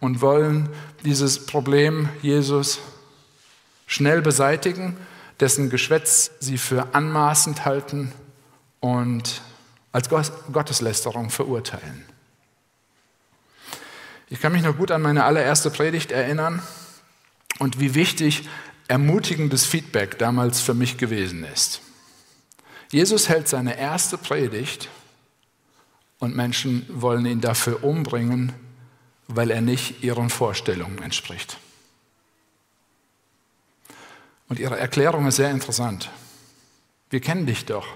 und 0.00 0.20
wollen 0.20 0.68
dieses 1.04 1.46
Problem 1.46 2.08
Jesus 2.22 2.80
schnell 3.86 4.20
beseitigen, 4.20 4.96
dessen 5.38 5.70
Geschwätz 5.70 6.32
sie 6.40 6.58
für 6.58 6.94
anmaßend 6.94 7.64
halten 7.64 8.12
und 8.80 9.42
als 9.92 10.08
Gotteslästerung 10.08 11.30
verurteilen. 11.30 12.04
Ich 14.28 14.40
kann 14.40 14.52
mich 14.52 14.62
noch 14.62 14.76
gut 14.76 14.90
an 14.90 15.02
meine 15.02 15.24
allererste 15.24 15.70
Predigt 15.70 16.10
erinnern 16.10 16.62
und 17.58 17.78
wie 17.78 17.94
wichtig 17.94 18.48
ermutigendes 18.88 19.64
Feedback 19.64 20.18
damals 20.18 20.60
für 20.60 20.74
mich 20.74 20.98
gewesen 20.98 21.44
ist. 21.44 21.80
Jesus 22.90 23.28
hält 23.28 23.48
seine 23.48 23.78
erste 23.78 24.18
Predigt 24.18 24.88
und 26.18 26.34
Menschen 26.34 26.86
wollen 26.88 27.26
ihn 27.26 27.40
dafür 27.40 27.84
umbringen, 27.84 28.52
weil 29.28 29.50
er 29.50 29.60
nicht 29.60 30.02
ihren 30.02 30.30
Vorstellungen 30.30 31.02
entspricht. 31.02 31.58
Und 34.48 34.58
ihre 34.58 34.78
Erklärung 34.78 35.26
ist 35.26 35.36
sehr 35.36 35.50
interessant. 35.50 36.10
Wir 37.10 37.20
kennen 37.20 37.46
dich 37.46 37.64
doch. 37.64 37.86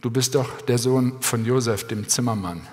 Du 0.00 0.10
bist 0.10 0.34
doch 0.34 0.60
der 0.62 0.78
Sohn 0.78 1.22
von 1.22 1.44
Josef, 1.44 1.86
dem 1.86 2.08
Zimmermann. 2.08 2.66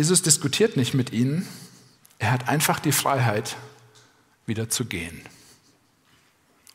Jesus 0.00 0.22
diskutiert 0.22 0.78
nicht 0.78 0.94
mit 0.94 1.12
ihnen, 1.12 1.46
er 2.18 2.30
hat 2.30 2.48
einfach 2.48 2.80
die 2.80 2.90
Freiheit, 2.90 3.56
wieder 4.46 4.70
zu 4.70 4.86
gehen. 4.86 5.20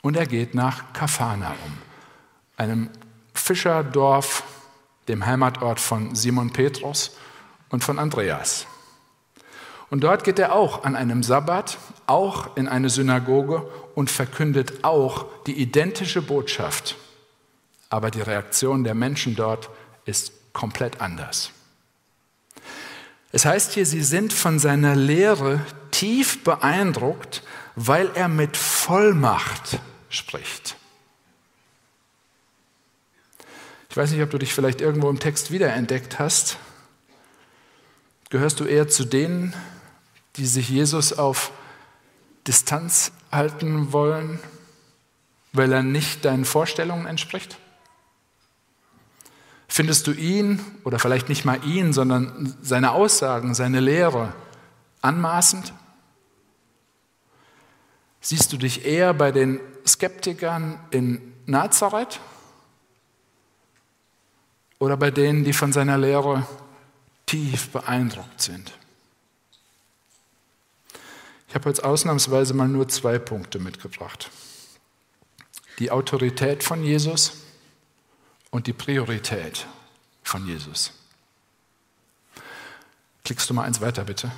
Und 0.04 0.16
er 0.16 0.28
geht 0.28 0.54
nach 0.54 0.94
Kapharnaum, 0.94 1.56
einem 2.56 2.92
Fischerdorf, 3.34 4.44
dem 5.08 5.26
Heimatort 5.26 5.80
von 5.80 6.14
Simon 6.14 6.54
Petrus 6.54 7.18
und 7.70 7.84
von 7.84 7.98
Andreas. 7.98 8.68
Und 9.90 10.04
dort 10.04 10.24
geht 10.24 10.38
er 10.38 10.54
auch 10.54 10.84
an 10.84 10.96
einem 10.96 11.24
Sabbat, 11.24 11.80
auch 12.06 12.56
in 12.56 12.68
eine 12.68 12.92
Synagoge 12.92 13.68
und 13.96 14.12
verkündet 14.12 14.84
auch 14.84 15.26
die 15.48 15.60
identische 15.60 16.22
Botschaft. 16.22 16.96
Aber 17.90 18.12
die 18.12 18.22
Reaktion 18.22 18.84
der 18.84 18.94
Menschen 18.94 19.36
dort 19.36 19.72
ist 20.06 20.32
komplett 20.54 21.02
anders. 21.02 21.55
Es 23.36 23.44
heißt 23.44 23.74
hier, 23.74 23.86
sie 23.86 24.02
sind 24.02 24.32
von 24.32 24.60
seiner 24.60 24.96
Lehre 24.96 25.60
tief 25.92 26.42
beeindruckt, 26.46 27.44
weil 27.76 28.10
er 28.16 28.30
mit 28.30 28.56
Vollmacht 28.56 29.78
spricht. 30.08 30.78
Ich 33.90 33.98
weiß 33.98 34.12
nicht, 34.12 34.22
ob 34.22 34.30
du 34.30 34.38
dich 34.38 34.54
vielleicht 34.54 34.80
irgendwo 34.80 35.10
im 35.10 35.20
Text 35.20 35.52
wiederentdeckt 35.52 36.18
hast. 36.18 36.60
Gehörst 38.30 38.62
du 38.62 38.64
eher 38.64 38.88
zu 38.88 39.04
denen, 39.04 39.54
die 40.38 40.46
sich 40.46 40.70
Jesus 40.70 41.12
auf 41.12 41.52
Distanz 42.48 43.12
halten 43.34 43.92
wollen, 43.92 44.40
weil 45.52 45.74
er 45.74 45.84
nicht 45.84 46.24
deinen 46.24 46.46
Vorstellungen 46.46 47.06
entspricht? 47.06 47.58
Findest 49.76 50.08
du 50.08 50.14
ihn 50.14 50.62
oder 50.86 51.00
vielleicht 51.00 51.28
nicht 51.28 51.44
mal 51.44 51.62
ihn, 51.66 51.92
sondern 51.92 52.56
seine 52.62 52.94
Aussagen, 52.94 53.54
seine 53.54 53.82
Lehre 53.82 54.32
anmaßend? 55.02 55.74
Siehst 58.22 58.54
du 58.54 58.58
dich 58.58 58.86
eher 58.86 59.14
bei 59.14 59.34
den 59.34 59.60
Skeptikern 59.86 60.80
in 60.92 61.34
Nazareth 61.46 62.22
oder 64.80 64.96
bei 64.96 65.12
denen, 65.12 65.44
die 65.44 65.52
von 65.52 65.74
seiner 65.74 65.98
Lehre 65.98 66.48
tief 67.26 67.68
beeindruckt 67.72 68.42
sind? 68.42 68.72
Ich 71.50 71.56
habe 71.56 71.68
jetzt 71.68 71.84
ausnahmsweise 71.84 72.54
mal 72.54 72.70
nur 72.70 72.88
zwei 72.88 73.20
Punkte 73.20 73.60
mitgebracht. 73.60 74.32
Die 75.80 75.92
Autorität 75.92 76.64
von 76.64 76.82
Jesus 76.82 77.45
und 78.56 78.68
die 78.68 78.74
Priorität 78.74 79.68
von 80.24 80.48
Jesus. 80.48 80.94
Klickst 83.26 83.50
du 83.50 83.54
mal 83.54 83.64
eins 83.64 83.82
weiter, 83.82 84.06
bitte. 84.06 84.32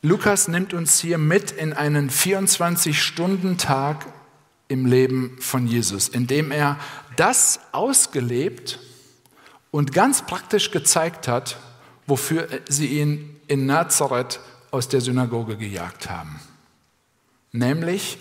Lukas 0.00 0.46
nimmt 0.46 0.74
uns 0.74 1.00
hier 1.00 1.18
mit 1.18 1.50
in 1.50 1.72
einen 1.72 2.08
24-Stunden-Tag 2.08 4.06
im 4.68 4.86
Leben 4.86 5.38
von 5.40 5.66
Jesus, 5.66 6.06
indem 6.06 6.52
er 6.52 6.78
das 7.16 7.58
ausgelebt 7.72 8.78
und 9.72 9.92
ganz 9.92 10.24
praktisch 10.24 10.70
gezeigt 10.70 11.26
hat, 11.26 11.58
wofür 12.06 12.46
sie 12.68 13.00
ihn 13.00 13.40
in 13.48 13.66
Nazareth 13.66 14.38
aus 14.70 14.86
der 14.86 15.00
Synagoge 15.00 15.56
gejagt 15.56 16.08
haben. 16.08 16.38
Nämlich 17.50 18.18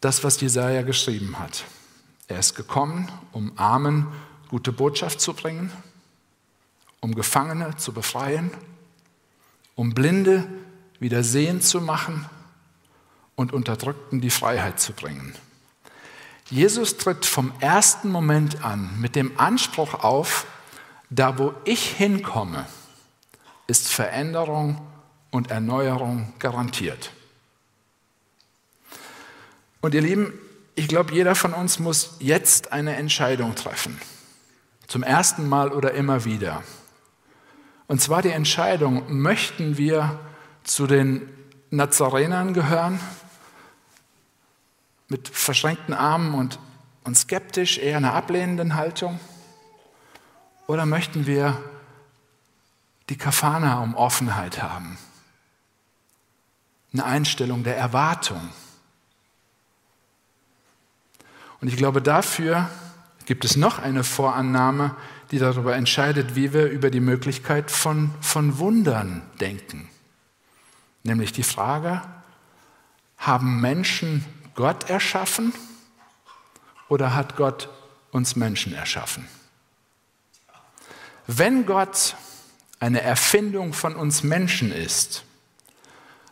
das, 0.00 0.24
was 0.24 0.40
Jesaja 0.40 0.82
geschrieben 0.82 1.38
hat. 1.38 1.64
Er 2.28 2.38
ist 2.38 2.54
gekommen, 2.54 3.10
um 3.32 3.52
Armen 3.56 4.06
gute 4.48 4.72
Botschaft 4.72 5.20
zu 5.20 5.34
bringen, 5.34 5.72
um 7.00 7.14
Gefangene 7.14 7.76
zu 7.76 7.92
befreien, 7.92 8.50
um 9.74 9.94
Blinde 9.94 10.46
wieder 11.00 11.22
sehend 11.22 11.64
zu 11.64 11.80
machen 11.80 12.26
und 13.36 13.52
Unterdrückten 13.52 14.20
die 14.20 14.30
Freiheit 14.30 14.80
zu 14.80 14.92
bringen. 14.92 15.34
Jesus 16.50 16.96
tritt 16.96 17.26
vom 17.26 17.52
ersten 17.60 18.10
Moment 18.10 18.64
an 18.64 18.90
mit 19.00 19.14
dem 19.14 19.38
Anspruch 19.38 19.94
auf, 19.94 20.46
da 21.10 21.38
wo 21.38 21.54
ich 21.64 21.92
hinkomme, 21.92 22.66
ist 23.66 23.88
Veränderung 23.88 24.80
und 25.30 25.50
Erneuerung 25.50 26.32
garantiert. 26.38 27.12
Und 29.80 29.94
ihr 29.94 30.02
Lieben, 30.02 30.32
ich 30.74 30.88
glaube, 30.88 31.14
jeder 31.14 31.34
von 31.34 31.52
uns 31.54 31.78
muss 31.78 32.16
jetzt 32.18 32.72
eine 32.72 32.96
Entscheidung 32.96 33.54
treffen. 33.54 34.00
Zum 34.86 35.02
ersten 35.02 35.48
Mal 35.48 35.72
oder 35.72 35.92
immer 35.92 36.24
wieder. 36.24 36.62
Und 37.86 38.00
zwar 38.00 38.22
die 38.22 38.30
Entscheidung, 38.30 39.20
möchten 39.20 39.78
wir 39.78 40.20
zu 40.64 40.86
den 40.86 41.28
Nazarenern 41.70 42.54
gehören, 42.54 43.00
mit 45.08 45.28
verschränkten 45.28 45.94
Armen 45.94 46.34
und, 46.34 46.58
und 47.04 47.16
skeptisch, 47.16 47.78
eher 47.78 47.96
einer 47.96 48.14
ablehnenden 48.14 48.74
Haltung? 48.74 49.18
Oder 50.66 50.84
möchten 50.84 51.26
wir 51.26 51.56
die 53.08 53.16
Kafana 53.16 53.80
um 53.80 53.94
Offenheit 53.94 54.62
haben? 54.62 54.98
Eine 56.92 57.04
Einstellung 57.04 57.64
der 57.64 57.76
Erwartung. 57.76 58.50
Und 61.60 61.68
ich 61.68 61.76
glaube, 61.76 62.00
dafür 62.00 62.70
gibt 63.26 63.44
es 63.44 63.56
noch 63.56 63.78
eine 63.78 64.04
Vorannahme, 64.04 64.94
die 65.30 65.38
darüber 65.38 65.76
entscheidet, 65.76 66.34
wie 66.34 66.52
wir 66.52 66.66
über 66.66 66.90
die 66.90 67.00
Möglichkeit 67.00 67.70
von, 67.70 68.10
von 68.20 68.58
Wundern 68.58 69.22
denken. 69.40 69.88
Nämlich 71.02 71.32
die 71.32 71.42
Frage, 71.42 72.02
haben 73.18 73.60
Menschen 73.60 74.24
Gott 74.54 74.88
erschaffen 74.88 75.52
oder 76.88 77.14
hat 77.14 77.36
Gott 77.36 77.68
uns 78.12 78.36
Menschen 78.36 78.72
erschaffen? 78.72 79.28
Wenn 81.26 81.66
Gott 81.66 82.16
eine 82.80 83.02
Erfindung 83.02 83.74
von 83.74 83.96
uns 83.96 84.22
Menschen 84.22 84.72
ist, 84.72 85.24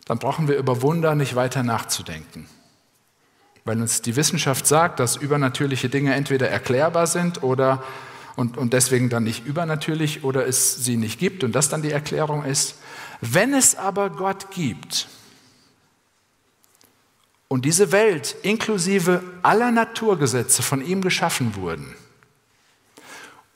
dann 0.07 0.19
brauchen 0.19 0.49
wir 0.49 0.57
über 0.57 0.81
Wunder 0.81 1.15
nicht 1.15 1.35
weiter 1.35 1.63
nachzudenken 1.63 2.49
weil 3.67 3.81
uns 3.81 4.01
die 4.01 4.17
Wissenschaft 4.17 4.67
sagt, 4.67 5.01
dass 5.01 5.17
übernatürliche 5.17 5.89
Dinge 5.89 6.15
entweder 6.15 6.49
erklärbar 6.49 7.07
sind 7.09 7.43
oder 7.43 7.85
und, 8.37 8.57
und 8.57 8.73
deswegen 8.73 9.09
dann 9.09 9.25
nicht 9.25 9.45
übernatürlich 9.45 10.23
oder 10.23 10.47
es 10.47 10.85
sie 10.85 10.97
nicht 10.97 11.19
gibt 11.19 11.43
und 11.43 11.53
das 11.53 11.69
dann 11.69 11.83
die 11.83 11.91
Erklärung 11.91 12.45
ist. 12.45 12.77
Wenn 13.21 13.55
es 13.55 13.75
aber 13.75 14.11
Gott 14.11 14.51
gibt 14.53 15.09
und 17.49 17.65
diese 17.65 17.91
Welt 17.93 18.37
inklusive 18.43 19.23
aller 19.43 19.73
Naturgesetze 19.73 20.63
von 20.63 20.85
ihm 20.85 21.01
geschaffen 21.01 21.57
wurden 21.57 21.95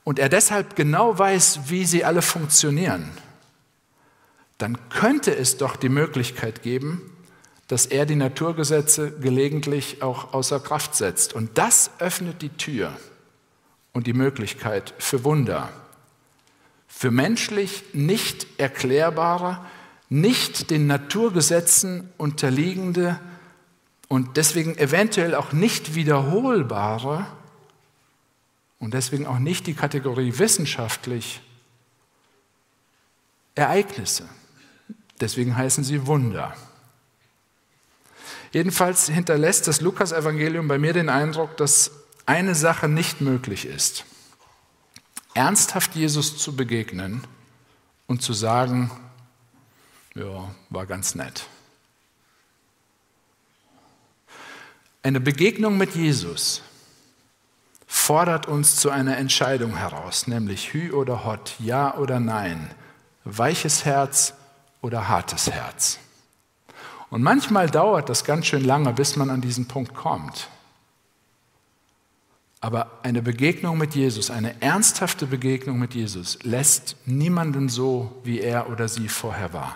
und 0.03 0.19
er 0.19 0.29
deshalb 0.29 0.75
genau 0.75 1.17
weiß, 1.17 1.61
wie 1.67 1.85
sie 1.85 2.03
alle 2.03 2.21
funktionieren, 2.21 3.09
dann 4.57 4.77
könnte 4.89 5.33
es 5.33 5.57
doch 5.57 5.77
die 5.77 5.89
Möglichkeit 5.89 6.63
geben, 6.63 7.10
dass 7.71 7.85
er 7.85 8.05
die 8.05 8.17
Naturgesetze 8.17 9.17
gelegentlich 9.19 10.03
auch 10.03 10.33
außer 10.33 10.59
Kraft 10.59 10.93
setzt. 10.93 11.31
Und 11.31 11.57
das 11.57 11.89
öffnet 11.99 12.41
die 12.41 12.49
Tür 12.49 12.91
und 13.93 14.07
die 14.07 14.13
Möglichkeit 14.13 14.93
für 14.97 15.23
Wunder, 15.23 15.69
für 16.85 17.11
menschlich 17.11 17.85
nicht 17.93 18.45
erklärbare, 18.59 19.65
nicht 20.09 20.69
den 20.69 20.85
Naturgesetzen 20.85 22.09
unterliegende 22.17 23.17
und 24.09 24.35
deswegen 24.35 24.77
eventuell 24.77 25.33
auch 25.33 25.53
nicht 25.53 25.95
wiederholbare 25.95 27.25
und 28.79 28.93
deswegen 28.93 29.25
auch 29.25 29.39
nicht 29.39 29.65
die 29.65 29.75
Kategorie 29.75 30.33
wissenschaftlich 30.39 31.39
Ereignisse. 33.55 34.27
Deswegen 35.21 35.55
heißen 35.55 35.85
sie 35.85 36.05
Wunder. 36.05 36.53
Jedenfalls 38.51 39.07
hinterlässt 39.07 39.67
das 39.67 39.81
Lukas-Evangelium 39.81 40.67
bei 40.67 40.77
mir 40.77 40.93
den 40.93 41.09
Eindruck, 41.09 41.55
dass 41.57 41.91
eine 42.25 42.55
Sache 42.55 42.87
nicht 42.87 43.21
möglich 43.21 43.65
ist. 43.65 44.05
Ernsthaft 45.33 45.95
Jesus 45.95 46.37
zu 46.37 46.55
begegnen 46.55 47.23
und 48.07 48.21
zu 48.21 48.33
sagen, 48.33 48.91
ja, 50.15 50.53
war 50.69 50.85
ganz 50.85 51.15
nett. 51.15 51.45
Eine 55.03 55.21
Begegnung 55.21 55.77
mit 55.77 55.95
Jesus 55.95 56.61
fordert 57.87 58.47
uns 58.47 58.75
zu 58.75 58.89
einer 58.89 59.17
Entscheidung 59.17 59.77
heraus, 59.77 60.27
nämlich 60.27 60.73
Hü 60.73 60.91
oder 60.91 61.25
Hot, 61.25 61.55
Ja 61.59 61.97
oder 61.97 62.19
Nein, 62.19 62.69
weiches 63.23 63.85
Herz 63.85 64.33
oder 64.81 65.07
hartes 65.07 65.49
Herz. 65.49 65.99
Und 67.11 67.21
manchmal 67.21 67.69
dauert 67.69 68.09
das 68.09 68.23
ganz 68.23 68.47
schön 68.47 68.63
lange, 68.63 68.93
bis 68.93 69.17
man 69.17 69.29
an 69.29 69.41
diesen 69.41 69.67
Punkt 69.67 69.93
kommt. 69.93 70.47
Aber 72.61 72.99
eine 73.03 73.21
Begegnung 73.21 73.77
mit 73.77 73.95
Jesus, 73.95 74.31
eine 74.31 74.61
ernsthafte 74.61 75.27
Begegnung 75.27 75.77
mit 75.77 75.93
Jesus, 75.93 76.39
lässt 76.43 76.95
niemanden 77.05 77.67
so, 77.67 78.21
wie 78.23 78.39
er 78.39 78.69
oder 78.69 78.87
sie 78.87 79.09
vorher 79.09 79.51
war. 79.51 79.75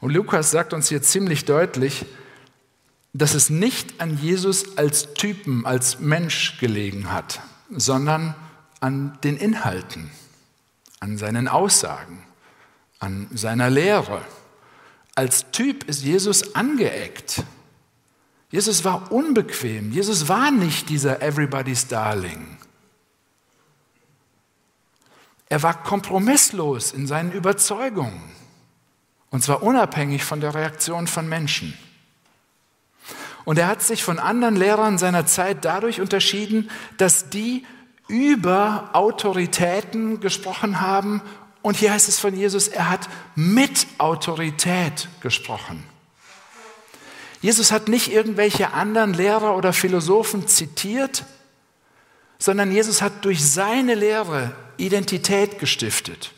Und 0.00 0.12
Lukas 0.12 0.52
sagt 0.52 0.72
uns 0.72 0.88
hier 0.88 1.02
ziemlich 1.02 1.44
deutlich, 1.44 2.06
dass 3.12 3.34
es 3.34 3.50
nicht 3.50 4.00
an 4.00 4.16
Jesus 4.18 4.78
als 4.78 5.14
Typen, 5.14 5.66
als 5.66 5.98
Mensch 5.98 6.58
gelegen 6.60 7.10
hat, 7.10 7.40
sondern 7.70 8.36
an 8.78 9.18
den 9.24 9.36
Inhalten, 9.36 10.10
an 11.00 11.18
seinen 11.18 11.48
Aussagen, 11.48 12.22
an 13.00 13.26
seiner 13.32 13.68
Lehre 13.68 14.22
als 15.18 15.50
Typ 15.50 15.82
ist 15.88 16.04
Jesus 16.04 16.54
angeeckt. 16.54 17.42
Jesus 18.52 18.84
war 18.84 19.10
unbequem. 19.10 19.90
Jesus 19.90 20.28
war 20.28 20.52
nicht 20.52 20.88
dieser 20.90 21.20
Everybody's 21.20 21.88
Darling. 21.88 22.56
Er 25.48 25.60
war 25.64 25.82
kompromisslos 25.82 26.92
in 26.92 27.08
seinen 27.08 27.32
Überzeugungen. 27.32 28.22
Und 29.30 29.42
zwar 29.42 29.64
unabhängig 29.64 30.22
von 30.22 30.40
der 30.40 30.54
Reaktion 30.54 31.08
von 31.08 31.28
Menschen. 31.28 31.76
Und 33.44 33.58
er 33.58 33.66
hat 33.66 33.82
sich 33.82 34.04
von 34.04 34.20
anderen 34.20 34.54
Lehrern 34.54 34.98
seiner 34.98 35.26
Zeit 35.26 35.64
dadurch 35.64 36.00
unterschieden, 36.00 36.70
dass 36.96 37.28
die 37.28 37.66
über 38.06 38.90
Autoritäten 38.92 40.20
gesprochen 40.20 40.80
haben 40.80 41.22
und 41.68 41.76
hier 41.76 41.92
heißt 41.92 42.08
es 42.08 42.18
von 42.18 42.34
Jesus, 42.34 42.66
er 42.68 42.88
hat 42.88 43.10
mit 43.34 43.86
Autorität 43.98 45.06
gesprochen. 45.20 45.84
Jesus 47.42 47.72
hat 47.72 47.88
nicht 47.88 48.10
irgendwelche 48.10 48.72
anderen 48.72 49.12
Lehrer 49.12 49.54
oder 49.54 49.74
Philosophen 49.74 50.48
zitiert, 50.48 51.26
sondern 52.38 52.72
Jesus 52.72 53.02
hat 53.02 53.22
durch 53.26 53.44
seine 53.44 53.96
Lehre 53.96 54.56
Identität 54.78 55.58
gestiftet. 55.58 56.32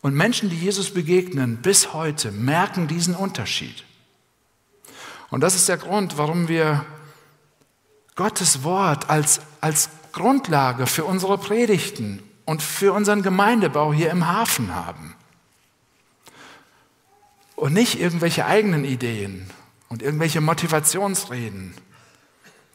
Und 0.00 0.14
Menschen, 0.14 0.48
die 0.48 0.56
Jesus 0.56 0.94
begegnen, 0.94 1.58
bis 1.58 1.92
heute 1.92 2.32
merken 2.32 2.88
diesen 2.88 3.14
Unterschied. 3.14 3.84
Und 5.28 5.42
das 5.42 5.54
ist 5.54 5.68
der 5.68 5.76
Grund, 5.76 6.16
warum 6.16 6.48
wir 6.48 6.86
Gottes 8.14 8.64
Wort 8.64 9.10
als, 9.10 9.42
als 9.60 9.90
Grundlage 10.12 10.86
für 10.86 11.04
unsere 11.04 11.36
Predigten 11.36 12.22
und 12.44 12.62
für 12.62 12.92
unseren 12.92 13.22
Gemeindebau 13.22 13.92
hier 13.92 14.10
im 14.10 14.26
Hafen 14.26 14.74
haben. 14.74 15.14
Und 17.56 17.72
nicht 17.74 18.00
irgendwelche 18.00 18.46
eigenen 18.46 18.84
Ideen 18.84 19.50
und 19.88 20.02
irgendwelche 20.02 20.40
Motivationsreden. 20.40 21.74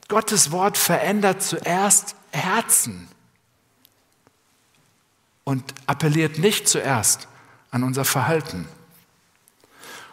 Gottes 0.07 0.51
Wort 0.51 0.77
verändert 0.77 1.41
zuerst 1.41 2.15
Herzen 2.31 3.07
und 5.43 5.63
appelliert 5.87 6.37
nicht 6.37 6.67
zuerst 6.67 7.27
an 7.71 7.83
unser 7.83 8.05
Verhalten. 8.05 8.67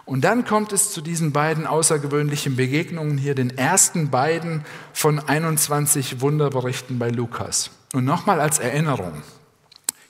Und 0.04 0.22
dann 0.22 0.44
kommt 0.44 0.72
es 0.72 0.92
zu 0.92 1.00
diesen 1.00 1.32
beiden 1.32 1.66
außergewöhnlichen 1.66 2.56
Begegnungen 2.56 3.18
hier, 3.18 3.34
den 3.34 3.56
ersten 3.56 4.10
beiden 4.10 4.64
von 4.92 5.20
21 5.20 6.20
Wunderberichten 6.20 6.98
bei 6.98 7.08
Lukas. 7.08 7.70
Und 7.92 8.04
nochmal 8.04 8.40
als 8.40 8.58
Erinnerung, 8.58 9.22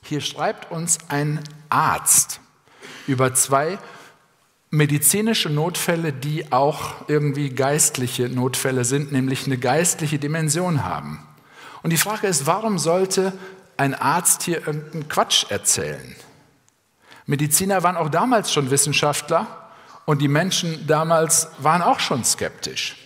hier 0.02 0.20
schreibt 0.20 0.70
uns 0.70 0.98
ein 1.08 1.40
Arzt 1.68 2.40
über 3.06 3.34
zwei 3.34 3.78
medizinische 4.70 5.50
Notfälle, 5.50 6.12
die 6.12 6.50
auch 6.50 7.08
irgendwie 7.08 7.50
geistliche 7.50 8.28
Notfälle 8.28 8.84
sind, 8.84 9.12
nämlich 9.12 9.46
eine 9.46 9.58
geistliche 9.58 10.18
Dimension 10.18 10.84
haben. 10.84 11.26
Und 11.82 11.90
die 11.90 11.98
Frage 11.98 12.26
ist, 12.26 12.46
warum 12.46 12.78
sollte 12.78 13.32
ein 13.76 13.94
Arzt 13.94 14.42
hier 14.42 14.66
irgendeinen 14.66 15.08
Quatsch 15.08 15.50
erzählen? 15.50 16.16
Mediziner 17.26 17.82
waren 17.82 17.96
auch 17.96 18.08
damals 18.08 18.52
schon 18.52 18.70
Wissenschaftler 18.70 19.46
und 20.06 20.20
die 20.22 20.28
Menschen 20.28 20.86
damals 20.86 21.48
waren 21.58 21.82
auch 21.82 22.00
schon 22.00 22.24
skeptisch. 22.24 22.96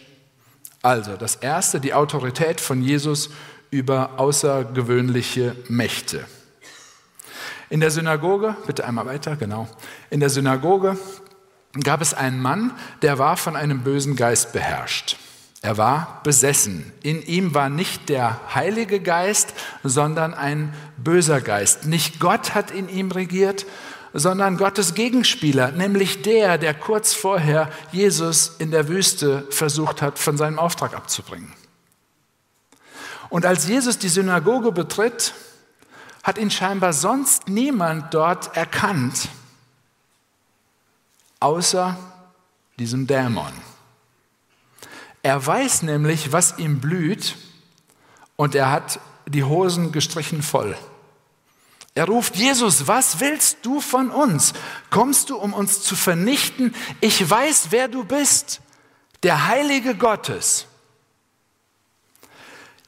Also 0.82 1.16
das 1.16 1.36
Erste, 1.36 1.80
die 1.80 1.94
Autorität 1.94 2.60
von 2.60 2.80
Jesus 2.80 3.30
über 3.70 4.18
außergewöhnliche 4.18 5.56
Mächte. 5.68 6.26
In 7.68 7.80
der 7.80 7.90
Synagoge, 7.90 8.56
bitte 8.66 8.84
einmal 8.84 9.06
weiter, 9.06 9.36
genau. 9.36 9.68
In 10.10 10.20
der 10.20 10.30
Synagoge 10.30 10.96
gab 11.82 12.00
es 12.00 12.14
einen 12.14 12.40
Mann, 12.40 12.72
der 13.02 13.18
war 13.18 13.36
von 13.36 13.56
einem 13.56 13.82
bösen 13.82 14.16
Geist 14.16 14.52
beherrscht. 14.52 15.16
Er 15.62 15.76
war 15.78 16.20
besessen. 16.22 16.92
In 17.02 17.22
ihm 17.22 17.54
war 17.54 17.68
nicht 17.68 18.08
der 18.08 18.38
Heilige 18.54 19.00
Geist, 19.00 19.52
sondern 19.82 20.32
ein 20.32 20.72
böser 20.96 21.40
Geist. 21.40 21.86
Nicht 21.86 22.20
Gott 22.20 22.54
hat 22.54 22.70
in 22.70 22.88
ihm 22.88 23.10
regiert, 23.10 23.66
sondern 24.12 24.56
Gottes 24.58 24.94
Gegenspieler, 24.94 25.72
nämlich 25.72 26.22
der, 26.22 26.56
der 26.56 26.72
kurz 26.72 27.14
vorher 27.14 27.70
Jesus 27.90 28.54
in 28.58 28.70
der 28.70 28.88
Wüste 28.88 29.46
versucht 29.50 30.02
hat, 30.02 30.18
von 30.18 30.36
seinem 30.36 30.58
Auftrag 30.58 30.94
abzubringen. 30.94 31.52
Und 33.28 33.44
als 33.44 33.66
Jesus 33.66 33.98
die 33.98 34.08
Synagoge 34.08 34.72
betritt, 34.72 35.34
hat 36.26 36.38
ihn 36.38 36.50
scheinbar 36.50 36.92
sonst 36.92 37.46
niemand 37.46 38.12
dort 38.12 38.56
erkannt, 38.56 39.28
außer 41.38 41.96
diesem 42.80 43.06
Dämon. 43.06 43.52
Er 45.22 45.46
weiß 45.46 45.82
nämlich, 45.82 46.32
was 46.32 46.58
ihm 46.58 46.80
blüht 46.80 47.36
und 48.34 48.56
er 48.56 48.72
hat 48.72 48.98
die 49.28 49.44
Hosen 49.44 49.92
gestrichen 49.92 50.42
voll. 50.42 50.76
Er 51.94 52.06
ruft, 52.06 52.34
Jesus, 52.34 52.88
was 52.88 53.20
willst 53.20 53.58
du 53.62 53.80
von 53.80 54.10
uns? 54.10 54.52
Kommst 54.90 55.30
du, 55.30 55.36
um 55.36 55.54
uns 55.54 55.82
zu 55.82 55.94
vernichten? 55.94 56.74
Ich 57.00 57.30
weiß, 57.30 57.68
wer 57.70 57.86
du 57.86 58.02
bist, 58.04 58.60
der 59.22 59.46
Heilige 59.46 59.94
Gottes. 59.94 60.66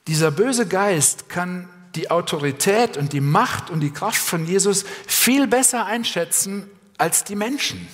Dieser 0.08 0.32
böse 0.32 0.66
Geist 0.66 1.28
kann 1.28 1.68
die 1.98 2.10
Autorität 2.10 2.96
und 2.96 3.12
die 3.12 3.20
Macht 3.20 3.68
und 3.68 3.80
die 3.80 3.92
Kraft 3.92 4.22
von 4.22 4.46
Jesus 4.46 4.84
viel 5.06 5.46
besser 5.46 5.84
einschätzen 5.84 6.70
als 6.96 7.24
die 7.24 7.36
Menschen. 7.36 7.86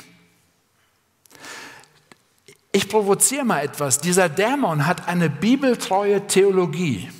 Ich 2.70 2.88
provoziere 2.88 3.44
mal 3.44 3.64
etwas. 3.64 4.00
Dieser 4.00 4.28
Dämon 4.28 4.86
hat 4.86 5.08
eine 5.08 5.28
bibeltreue 5.28 6.26
Theologie 6.26 7.10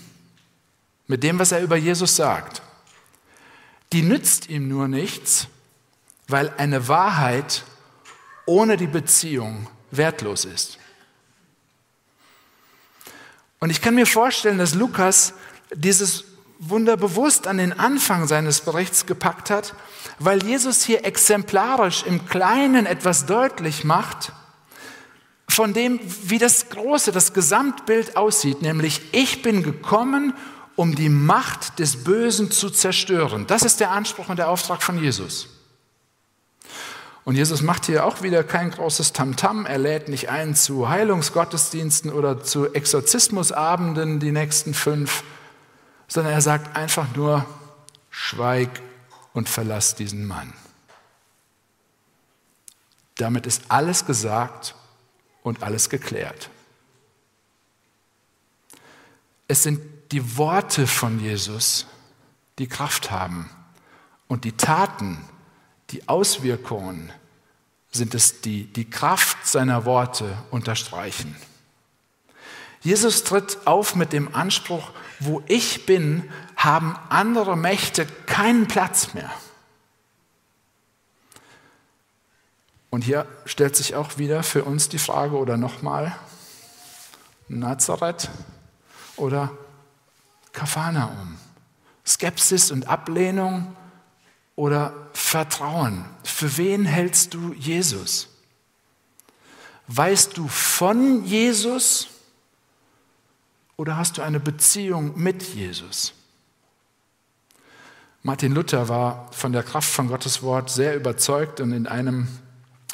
mit 1.07 1.23
dem, 1.23 1.39
was 1.39 1.53
er 1.53 1.63
über 1.63 1.77
Jesus 1.77 2.15
sagt 2.15 2.63
die 3.95 4.03
nützt 4.03 4.49
ihm 4.49 4.67
nur 4.67 4.89
nichts, 4.89 5.47
weil 6.27 6.53
eine 6.57 6.89
Wahrheit 6.89 7.65
ohne 8.45 8.77
die 8.77 8.89
Beziehung 8.89 9.69
wertlos 9.93 10.45
ist. 10.45 10.79
Und 13.61 13.71
ich 13.71 13.81
kann 13.81 13.95
mir 13.95 14.07
vorstellen, 14.07 14.59
dass 14.59 14.75
Lukas 14.75 15.33
dieses 15.73 16.25
Wunder 16.59 16.97
bewusst 16.97 17.47
an 17.47 17.59
den 17.59 17.79
Anfang 17.79 18.27
seines 18.27 18.61
Berichts 18.61 19.07
gepackt 19.07 19.51
hat, 19.51 19.75
weil 20.19 20.43
Jesus 20.43 20.85
hier 20.85 21.05
exemplarisch 21.05 22.05
im 22.05 22.27
Kleinen 22.27 22.87
etwas 22.87 23.27
deutlich 23.27 23.85
macht, 23.85 24.33
von 25.49 25.75
dem, 25.75 26.01
wie 26.23 26.39
das 26.39 26.71
große, 26.71 27.13
das 27.13 27.33
Gesamtbild 27.33 28.17
aussieht, 28.17 28.63
nämlich 28.63 29.01
ich 29.13 29.43
bin 29.43 29.63
gekommen, 29.63 30.35
um 30.77 30.95
die 30.95 31.09
Macht 31.09 31.79
des 31.79 32.03
Bösen 32.03 32.51
zu 32.51 32.71
zerstören. 32.71 33.47
Das 33.47 33.63
ist 33.63 33.79
der 33.81 33.93
Anspruch 33.93 34.29
und 34.29 34.39
der 34.39 34.49
Auftrag 34.49 34.83
von 34.83 34.99
Jesus. 34.99 35.49
Und 37.25 37.37
Jesus 37.37 37.63
macht 37.63 37.87
hier 37.87 38.05
auch 38.05 38.23
wieder 38.23 38.45
kein 38.45 38.71
großes 38.71 39.13
Tamtam. 39.13 39.65
Er 39.65 39.79
lädt 39.79 40.09
nicht 40.09 40.29
ein 40.29 40.55
zu 40.55 40.89
Heilungsgottesdiensten 40.91 42.13
oder 42.13 42.43
zu 42.43 42.75
Exorzismusabenden, 42.75 44.21
die 44.21 44.33
nächsten 44.33 44.75
fünf, 44.75 45.23
sondern 46.15 46.33
er 46.33 46.41
sagt 46.41 46.77
einfach 46.77 47.17
nur, 47.17 47.45
schweig 48.09 48.81
und 49.33 49.49
verlass 49.49 49.97
diesen 49.97 50.27
Mann. 50.27 50.53
Damit 53.17 53.47
ist 53.47 53.65
alles 53.69 54.07
gesagt 54.07 54.77
und 55.43 55.65
alles 55.65 55.91
geklärt. 55.91 56.51
Es 59.49 59.65
sind 59.65 59.81
die 60.13 60.37
Worte 60.37 60.87
von 60.87 61.19
Jesus 61.19 61.87
die 62.61 62.69
Kraft 62.69 63.11
haben 63.11 63.51
und 64.29 64.45
die 64.45 64.53
Taten, 64.53 65.19
die 65.91 66.09
Auswirkungen 66.09 67.13
sind 67.91 68.15
es, 68.15 68.41
die 68.41 68.73
die 68.73 68.89
Kraft 68.89 69.49
seiner 69.49 69.85
Worte 69.85 70.39
unterstreichen. 70.53 71.35
Jesus 72.83 73.25
tritt 73.25 73.67
auf 73.67 73.97
mit 73.97 74.13
dem 74.13 74.33
Anspruch, 74.33 74.93
wo 75.21 75.43
ich 75.47 75.87
bin, 75.87 76.31
haben 76.57 76.97
andere 77.09 77.57
Mächte 77.57 78.07
keinen 78.27 78.67
Platz 78.67 79.15
mehr. 79.15 79.31
Und 82.91 83.03
hier 83.03 83.27
stellt 83.45 83.75
sich 83.75 83.97
auch 83.97 84.19
wieder 84.19 84.43
für 84.43 84.65
uns 84.65 84.89
die 84.89 84.99
Frage 84.99 85.37
oder 85.37 85.57
nochmal, 85.57 86.17
Nazareth 87.49 88.31
oder 89.17 89.51
Kafanaum? 90.53 91.39
Skepsis 92.07 92.71
und 92.71 92.87
Ablehnung 92.87 93.75
oder 94.57 94.93
Vertrauen? 95.13 96.05
Für 96.23 96.57
wen 96.57 96.85
hältst 96.85 97.35
du 97.35 97.53
Jesus? 97.55 98.29
Weißt 99.89 100.37
du 100.37 100.49
von 100.49 101.25
Jesus 101.25 102.09
oder 103.77 103.97
hast 103.97 104.19
du 104.19 104.23
eine 104.23 104.41
Beziehung 104.41 105.13
mit 105.21 105.43
Jesus? 105.43 106.13
Martin 108.23 108.53
Luther 108.53 108.89
war 108.89 109.29
von 109.33 109.53
der 109.53 109.63
Kraft 109.63 109.91
von 109.91 110.09
Gottes 110.09 110.43
Wort 110.43 110.71
sehr 110.71 110.97
überzeugt 110.97 111.61
und 111.61 111.73
in 111.73 111.87
einem 111.87 112.29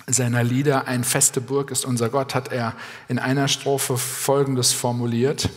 seiner 0.06 0.42
Lieder 0.42 0.88
Ein 0.88 1.04
feste 1.04 1.40
Burg 1.40 1.70
ist 1.70 1.84
unser 1.84 2.08
Gott 2.08 2.34
hat 2.34 2.50
er 2.50 2.74
in 3.08 3.18
einer 3.18 3.48
Strophe 3.48 3.96
Folgendes 3.96 4.72
formuliert. 4.72 5.48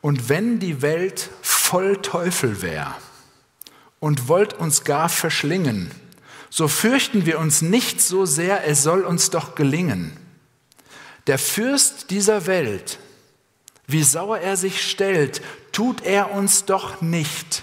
Und 0.00 0.28
wenn 0.28 0.60
die 0.60 0.82
Welt 0.82 1.30
voll 1.42 1.96
Teufel 2.02 2.62
wäre 2.62 2.94
und 3.98 4.28
wollt 4.28 4.54
uns 4.54 4.84
gar 4.84 5.08
verschlingen, 5.08 5.90
so 6.50 6.68
fürchten 6.68 7.26
wir 7.26 7.40
uns 7.40 7.62
nicht 7.62 8.00
so 8.00 8.24
sehr, 8.24 8.66
es 8.66 8.82
soll 8.82 9.02
uns 9.02 9.30
doch 9.30 9.56
gelingen. 9.56 10.16
Der 11.26 11.38
Fürst 11.38 12.10
dieser 12.10 12.46
Welt, 12.46 13.00
wie 13.86 14.02
sauer 14.02 14.38
er 14.38 14.56
sich 14.56 14.88
stellt, 14.88 15.42
tut 15.72 16.02
er 16.02 16.32
uns 16.32 16.64
doch 16.64 17.00
nicht. 17.00 17.62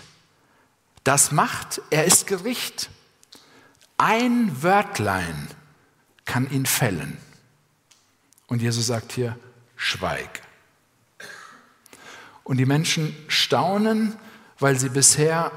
Das 1.03 1.31
macht, 1.31 1.81
er 1.89 2.05
ist 2.05 2.27
Gericht. 2.27 2.89
Ein 3.97 4.63
Wörtlein 4.63 5.49
kann 6.25 6.49
ihn 6.49 6.65
fällen. 6.65 7.17
Und 8.47 8.61
Jesus 8.61 8.87
sagt 8.87 9.11
hier, 9.11 9.37
schweig. 9.75 10.41
Und 12.43 12.57
die 12.57 12.65
Menschen 12.65 13.15
staunen, 13.27 14.15
weil 14.59 14.77
sie 14.77 14.89
bisher 14.89 15.51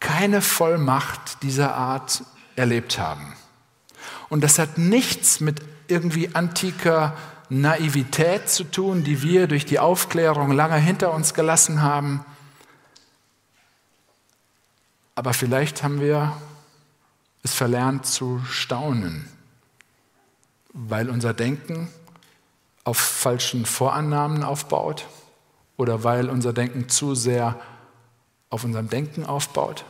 keine 0.00 0.42
Vollmacht 0.42 1.42
dieser 1.42 1.74
Art 1.74 2.24
erlebt 2.56 2.98
haben. 2.98 3.34
Und 4.28 4.42
das 4.42 4.58
hat 4.58 4.78
nichts 4.78 5.40
mit 5.40 5.60
irgendwie 5.88 6.34
antiker 6.34 7.16
Naivität 7.60 8.48
zu 8.48 8.64
tun, 8.64 9.04
die 9.04 9.22
wir 9.22 9.46
durch 9.46 9.64
die 9.64 9.78
Aufklärung 9.78 10.50
lange 10.50 10.76
hinter 10.76 11.12
uns 11.12 11.34
gelassen 11.34 11.82
haben. 11.82 12.24
Aber 15.14 15.32
vielleicht 15.34 15.82
haben 15.82 16.00
wir 16.00 16.36
es 17.42 17.54
verlernt 17.54 18.06
zu 18.06 18.42
staunen, 18.48 19.28
weil 20.72 21.10
unser 21.10 21.34
Denken 21.34 21.88
auf 22.82 22.98
falschen 22.98 23.66
Vorannahmen 23.66 24.42
aufbaut 24.42 25.06
oder 25.76 26.04
weil 26.04 26.28
unser 26.30 26.52
Denken 26.52 26.88
zu 26.88 27.14
sehr 27.14 27.60
auf 28.50 28.64
unserem 28.64 28.88
Denken 28.88 29.24
aufbaut? 29.24 29.84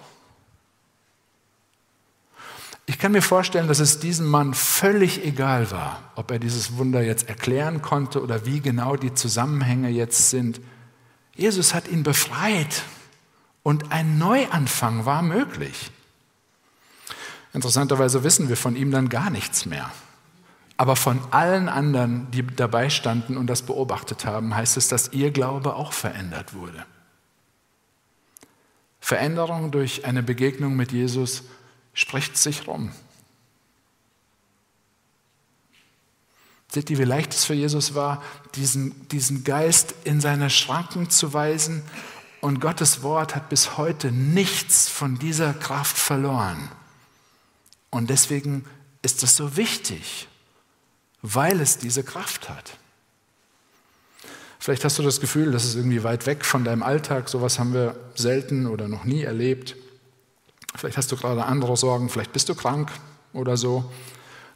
Ich 2.86 2.98
kann 2.98 3.12
mir 3.12 3.22
vorstellen, 3.22 3.66
dass 3.68 3.80
es 3.80 3.98
diesem 3.98 4.26
Mann 4.26 4.52
völlig 4.52 5.24
egal 5.24 5.70
war, 5.70 6.12
ob 6.16 6.30
er 6.30 6.38
dieses 6.38 6.76
Wunder 6.76 7.02
jetzt 7.02 7.28
erklären 7.28 7.80
konnte 7.80 8.22
oder 8.22 8.44
wie 8.44 8.60
genau 8.60 8.96
die 8.96 9.14
Zusammenhänge 9.14 9.88
jetzt 9.88 10.30
sind. 10.30 10.60
Jesus 11.34 11.72
hat 11.72 11.88
ihn 11.88 12.02
befreit 12.02 12.82
und 13.62 13.90
ein 13.90 14.18
Neuanfang 14.18 15.06
war 15.06 15.22
möglich. 15.22 15.90
Interessanterweise 17.54 18.22
wissen 18.22 18.48
wir 18.48 18.56
von 18.56 18.76
ihm 18.76 18.90
dann 18.90 19.08
gar 19.08 19.30
nichts 19.30 19.64
mehr. 19.64 19.90
Aber 20.76 20.96
von 20.96 21.20
allen 21.30 21.68
anderen, 21.68 22.30
die 22.32 22.44
dabei 22.44 22.90
standen 22.90 23.36
und 23.36 23.46
das 23.46 23.62
beobachtet 23.62 24.26
haben, 24.26 24.54
heißt 24.54 24.76
es, 24.76 24.88
dass 24.88 25.12
ihr 25.12 25.30
Glaube 25.30 25.74
auch 25.74 25.92
verändert 25.92 26.52
wurde. 26.52 26.84
Veränderung 29.00 29.70
durch 29.70 30.04
eine 30.04 30.22
Begegnung 30.22 30.76
mit 30.76 30.90
Jesus 30.90 31.44
spricht 31.94 32.36
sich 32.36 32.66
rum. 32.66 32.92
Seht 36.68 36.90
ihr, 36.90 36.98
wie 36.98 37.04
leicht 37.04 37.32
es 37.32 37.44
für 37.44 37.54
Jesus 37.54 37.94
war, 37.94 38.20
diesen, 38.56 39.08
diesen 39.08 39.44
Geist 39.44 39.94
in 40.02 40.20
seine 40.20 40.50
Schranken 40.50 41.08
zu 41.08 41.32
weisen 41.32 41.82
Und 42.40 42.60
Gottes 42.60 43.02
Wort 43.02 43.34
hat 43.36 43.48
bis 43.48 43.78
heute 43.78 44.12
nichts 44.12 44.88
von 44.88 45.18
dieser 45.18 45.54
Kraft 45.54 45.96
verloren. 45.96 46.68
Und 47.90 48.10
deswegen 48.10 48.66
ist 49.02 49.22
es 49.22 49.36
so 49.36 49.56
wichtig, 49.56 50.28
weil 51.22 51.60
es 51.60 51.78
diese 51.78 52.02
Kraft 52.02 52.50
hat. 52.50 52.76
Vielleicht 54.58 54.84
hast 54.84 54.98
du 54.98 55.02
das 55.02 55.20
Gefühl, 55.20 55.52
das 55.52 55.64
ist 55.64 55.76
irgendwie 55.76 56.02
weit 56.02 56.26
weg 56.26 56.44
von 56.44 56.64
deinem 56.64 56.82
Alltag. 56.82 57.28
Sowas 57.28 57.58
haben 57.58 57.72
wir 57.72 57.96
selten 58.14 58.66
oder 58.66 58.88
noch 58.88 59.04
nie 59.04 59.22
erlebt. 59.22 59.76
Vielleicht 60.74 60.96
hast 60.96 61.10
du 61.12 61.16
gerade 61.16 61.44
andere 61.44 61.76
Sorgen, 61.76 62.08
vielleicht 62.08 62.32
bist 62.32 62.48
du 62.48 62.54
krank 62.54 62.90
oder 63.32 63.56
so. 63.56 63.84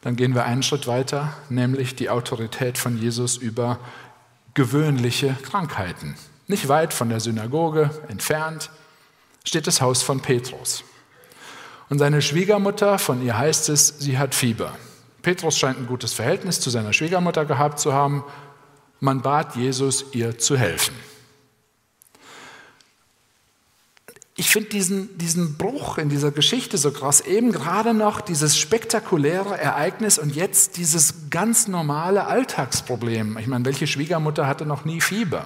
Dann 0.00 0.16
gehen 0.16 0.34
wir 0.34 0.44
einen 0.44 0.62
Schritt 0.62 0.86
weiter, 0.86 1.32
nämlich 1.48 1.96
die 1.96 2.10
Autorität 2.10 2.78
von 2.78 2.98
Jesus 2.98 3.36
über 3.36 3.78
gewöhnliche 4.54 5.36
Krankheiten. 5.42 6.14
Nicht 6.46 6.68
weit 6.68 6.92
von 6.92 7.08
der 7.08 7.20
Synagoge 7.20 7.90
entfernt 8.08 8.70
steht 9.44 9.66
das 9.66 9.80
Haus 9.80 10.02
von 10.02 10.20
Petrus. 10.20 10.84
Und 11.88 11.98
seine 11.98 12.22
Schwiegermutter, 12.22 12.98
von 12.98 13.24
ihr 13.24 13.38
heißt 13.38 13.68
es, 13.70 13.94
sie 13.98 14.18
hat 14.18 14.34
Fieber. 14.34 14.76
Petrus 15.22 15.58
scheint 15.58 15.78
ein 15.78 15.86
gutes 15.86 16.12
Verhältnis 16.12 16.60
zu 16.60 16.70
seiner 16.70 16.92
Schwiegermutter 16.92 17.44
gehabt 17.44 17.78
zu 17.80 17.92
haben 17.92 18.24
man 19.00 19.22
bat 19.22 19.54
Jesus, 19.54 20.06
ihr 20.12 20.38
zu 20.38 20.56
helfen. 20.56 20.94
Ich 24.40 24.50
finde 24.50 24.68
diesen, 24.68 25.18
diesen 25.18 25.58
Bruch 25.58 25.98
in 25.98 26.10
dieser 26.10 26.30
Geschichte 26.30 26.78
so 26.78 26.92
krass. 26.92 27.20
Eben 27.22 27.50
gerade 27.50 27.92
noch 27.92 28.20
dieses 28.20 28.56
spektakuläre 28.56 29.58
Ereignis 29.58 30.16
und 30.16 30.32
jetzt 30.32 30.76
dieses 30.76 31.28
ganz 31.28 31.66
normale 31.66 32.24
Alltagsproblem. 32.24 33.36
Ich 33.38 33.48
meine, 33.48 33.64
welche 33.64 33.88
Schwiegermutter 33.88 34.46
hatte 34.46 34.64
noch 34.64 34.84
nie 34.84 35.00
Fieber? 35.00 35.44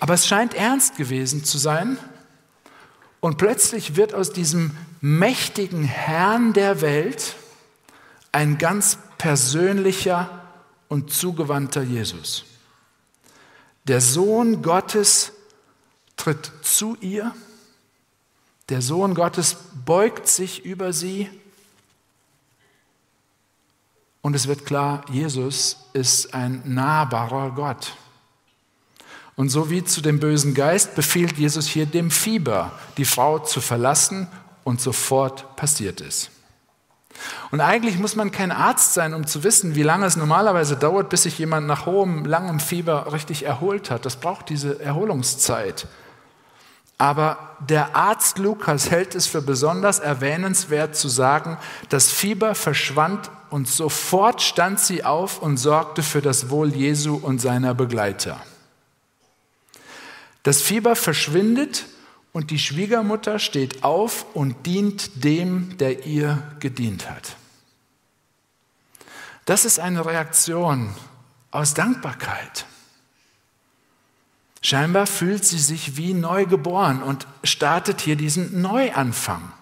Aber 0.00 0.14
es 0.14 0.26
scheint 0.26 0.54
ernst 0.54 0.96
gewesen 0.96 1.44
zu 1.44 1.56
sein. 1.56 1.98
Und 3.20 3.38
plötzlich 3.38 3.94
wird 3.94 4.12
aus 4.12 4.32
diesem 4.32 4.72
mächtigen 5.00 5.84
Herrn 5.84 6.52
der 6.52 6.80
Welt 6.80 7.36
ein 8.32 8.58
ganz 8.58 8.98
persönlicher 9.18 10.42
und 10.88 11.12
zugewandter 11.12 11.82
Jesus. 11.82 12.44
Der 13.84 14.00
Sohn 14.00 14.62
Gottes 14.62 15.30
tritt 16.18 16.52
zu 16.62 16.96
ihr, 17.00 17.34
der 18.68 18.82
Sohn 18.82 19.14
Gottes 19.14 19.56
beugt 19.86 20.28
sich 20.28 20.64
über 20.66 20.92
sie 20.92 21.30
und 24.20 24.34
es 24.34 24.46
wird 24.46 24.66
klar, 24.66 25.04
Jesus 25.10 25.88
ist 25.94 26.34
ein 26.34 26.62
nahbarer 26.66 27.52
Gott. 27.52 27.94
Und 29.36 29.50
so 29.50 29.70
wie 29.70 29.84
zu 29.84 30.00
dem 30.00 30.20
bösen 30.20 30.52
Geist 30.52 30.96
befiehlt 30.96 31.38
Jesus 31.38 31.66
hier 31.66 31.86
dem 31.86 32.10
Fieber, 32.10 32.72
die 32.96 33.04
Frau 33.04 33.38
zu 33.38 33.60
verlassen 33.60 34.26
und 34.64 34.80
sofort 34.80 35.56
passiert 35.56 36.00
es. 36.00 36.30
Und 37.50 37.60
eigentlich 37.60 37.98
muss 37.98 38.16
man 38.16 38.32
kein 38.32 38.52
Arzt 38.52 38.94
sein, 38.94 39.14
um 39.14 39.26
zu 39.26 39.44
wissen, 39.44 39.74
wie 39.74 39.82
lange 39.82 40.06
es 40.06 40.16
normalerweise 40.16 40.76
dauert, 40.76 41.08
bis 41.08 41.22
sich 41.22 41.38
jemand 41.38 41.66
nach 41.66 41.86
hohem, 41.86 42.24
langem 42.24 42.60
Fieber 42.60 43.12
richtig 43.12 43.44
erholt 43.44 43.90
hat. 43.90 44.04
Das 44.04 44.16
braucht 44.16 44.48
diese 44.48 44.80
Erholungszeit. 44.80 45.86
Aber 46.98 47.56
der 47.60 47.94
Arzt 47.94 48.38
Lukas 48.38 48.90
hält 48.90 49.14
es 49.14 49.28
für 49.28 49.40
besonders 49.40 50.00
erwähnenswert 50.00 50.96
zu 50.96 51.08
sagen, 51.08 51.56
das 51.88 52.10
Fieber 52.10 52.56
verschwand 52.56 53.30
und 53.50 53.68
sofort 53.68 54.42
stand 54.42 54.80
sie 54.80 55.04
auf 55.04 55.40
und 55.40 55.56
sorgte 55.56 56.02
für 56.02 56.20
das 56.20 56.50
Wohl 56.50 56.74
Jesu 56.74 57.14
und 57.14 57.40
seiner 57.40 57.72
Begleiter. 57.74 58.42
Das 60.42 60.60
Fieber 60.60 60.96
verschwindet 60.96 61.86
und 62.32 62.50
die 62.50 62.58
Schwiegermutter 62.58 63.38
steht 63.38 63.84
auf 63.84 64.26
und 64.34 64.66
dient 64.66 65.24
dem, 65.24 65.76
der 65.78 66.04
ihr 66.04 66.42
gedient 66.58 67.08
hat. 67.08 67.36
Das 69.44 69.64
ist 69.64 69.78
eine 69.78 70.04
Reaktion 70.04 70.94
aus 71.50 71.74
Dankbarkeit. 71.74 72.66
Scheinbar 74.60 75.06
fühlt 75.06 75.44
sie 75.44 75.58
sich 75.58 75.96
wie 75.96 76.14
neu 76.14 76.46
geboren 76.46 77.02
und 77.02 77.26
startet 77.44 78.00
hier 78.00 78.16
diesen 78.16 78.60
Neuanfang. 78.60 79.52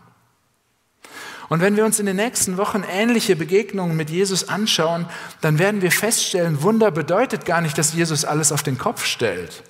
Und 1.48 1.61
wenn 1.61 1.76
wir 1.76 1.85
uns 1.85 2.00
in 2.00 2.06
den 2.06 2.16
nächsten 2.16 2.56
Wochen 2.56 2.82
ähnliche 2.90 3.37
Begegnungen 3.37 3.96
mit 3.96 4.11
Jesus 4.11 4.48
anschauen, 4.48 5.06
dann 5.40 5.59
werden 5.59 5.80
wir 5.80 5.92
feststellen, 5.92 6.62
Wunder 6.62 6.90
bedeutet 6.90 7.44
gar 7.44 7.61
nicht, 7.61 7.78
dass 7.78 7.92
Jesus 7.92 8.24
alles 8.24 8.50
auf 8.50 8.62
den 8.62 8.78
Kopf 8.78 9.04
stellt, 9.04 9.62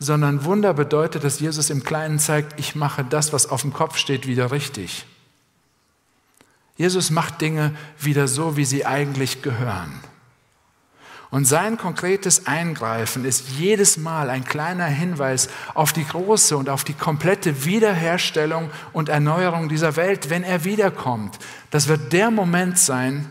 sondern 0.00 0.44
Wunder 0.44 0.74
bedeutet, 0.74 1.22
dass 1.22 1.38
Jesus 1.38 1.70
im 1.70 1.84
Kleinen 1.84 2.18
zeigt, 2.18 2.58
ich 2.58 2.74
mache 2.74 3.04
das, 3.04 3.32
was 3.32 3.48
auf 3.48 3.62
dem 3.62 3.72
Kopf 3.72 3.96
steht, 3.96 4.26
wieder 4.26 4.50
richtig. 4.50 5.06
Jesus 6.76 7.10
macht 7.10 7.40
Dinge 7.40 7.76
wieder 7.98 8.26
so, 8.26 8.56
wie 8.56 8.64
sie 8.64 8.86
eigentlich 8.86 9.42
gehören. 9.42 10.00
Und 11.30 11.44
sein 11.44 11.78
konkretes 11.78 12.46
Eingreifen 12.46 13.24
ist 13.24 13.50
jedes 13.50 13.96
Mal 13.96 14.30
ein 14.30 14.44
kleiner 14.44 14.86
Hinweis 14.86 15.48
auf 15.74 15.92
die 15.92 16.04
große 16.04 16.56
und 16.56 16.68
auf 16.68 16.82
die 16.82 16.94
komplette 16.94 17.64
Wiederherstellung 17.64 18.70
und 18.92 19.08
Erneuerung 19.08 19.68
dieser 19.68 19.94
Welt, 19.94 20.28
wenn 20.28 20.42
er 20.42 20.64
wiederkommt. 20.64 21.38
Das 21.70 21.86
wird 21.86 22.12
der 22.12 22.32
Moment 22.32 22.78
sein, 22.78 23.30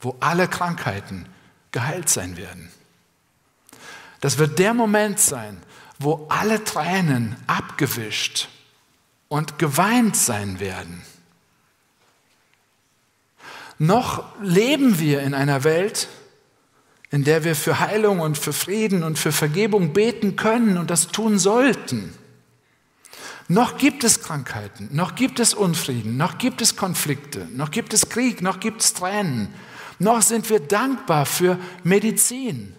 wo 0.00 0.14
alle 0.20 0.46
Krankheiten 0.46 1.26
geheilt 1.72 2.10
sein 2.10 2.36
werden. 2.36 2.70
Das 4.20 4.36
wird 4.36 4.58
der 4.58 4.74
Moment 4.74 5.18
sein, 5.18 5.62
wo 5.98 6.26
alle 6.28 6.64
Tränen 6.64 7.36
abgewischt 7.46 8.48
und 9.28 9.58
geweint 9.58 10.16
sein 10.16 10.60
werden. 10.60 11.02
Noch 13.78 14.24
leben 14.42 14.98
wir 14.98 15.22
in 15.22 15.34
einer 15.34 15.64
Welt, 15.64 16.08
in 17.14 17.22
der 17.22 17.44
wir 17.44 17.54
für 17.54 17.78
Heilung 17.78 18.18
und 18.18 18.36
für 18.36 18.52
Frieden 18.52 19.04
und 19.04 19.20
für 19.20 19.30
Vergebung 19.30 19.92
beten 19.92 20.34
können 20.34 20.76
und 20.76 20.90
das 20.90 21.06
tun 21.06 21.38
sollten. 21.38 22.12
Noch 23.46 23.78
gibt 23.78 24.02
es 24.02 24.20
Krankheiten, 24.20 24.88
noch 24.90 25.14
gibt 25.14 25.38
es 25.38 25.54
Unfrieden, 25.54 26.16
noch 26.16 26.38
gibt 26.38 26.60
es 26.60 26.74
Konflikte, 26.74 27.46
noch 27.52 27.70
gibt 27.70 27.94
es 27.94 28.08
Krieg, 28.08 28.42
noch 28.42 28.58
gibt 28.58 28.80
es 28.80 28.94
Tränen, 28.94 29.54
noch 30.00 30.22
sind 30.22 30.50
wir 30.50 30.58
dankbar 30.58 31.24
für 31.24 31.56
Medizin. 31.84 32.74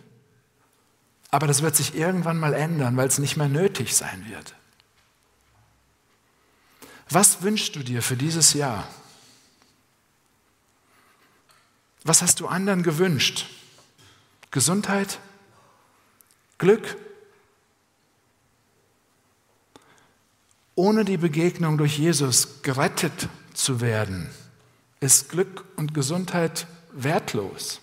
Aber 1.31 1.47
das 1.47 1.61
wird 1.61 1.77
sich 1.77 1.95
irgendwann 1.95 2.37
mal 2.37 2.53
ändern, 2.53 2.97
weil 2.97 3.07
es 3.07 3.19
nicht 3.19 3.37
mehr 3.37 3.47
nötig 3.47 3.95
sein 3.95 4.25
wird. 4.27 4.53
Was 7.09 7.41
wünschst 7.41 7.73
du 7.77 7.83
dir 7.83 8.01
für 8.01 8.17
dieses 8.17 8.51
Jahr? 8.51 8.85
Was 12.03 12.21
hast 12.21 12.41
du 12.41 12.47
anderen 12.47 12.83
gewünscht? 12.83 13.47
Gesundheit? 14.51 15.19
Glück? 16.58 16.97
Ohne 20.75 21.05
die 21.05 21.17
Begegnung 21.17 21.77
durch 21.77 21.97
Jesus 21.97 22.62
gerettet 22.62 23.29
zu 23.53 23.81
werden, 23.81 24.29
ist 24.99 25.29
Glück 25.29 25.65
und 25.77 25.93
Gesundheit 25.93 26.67
wertlos. 26.91 27.79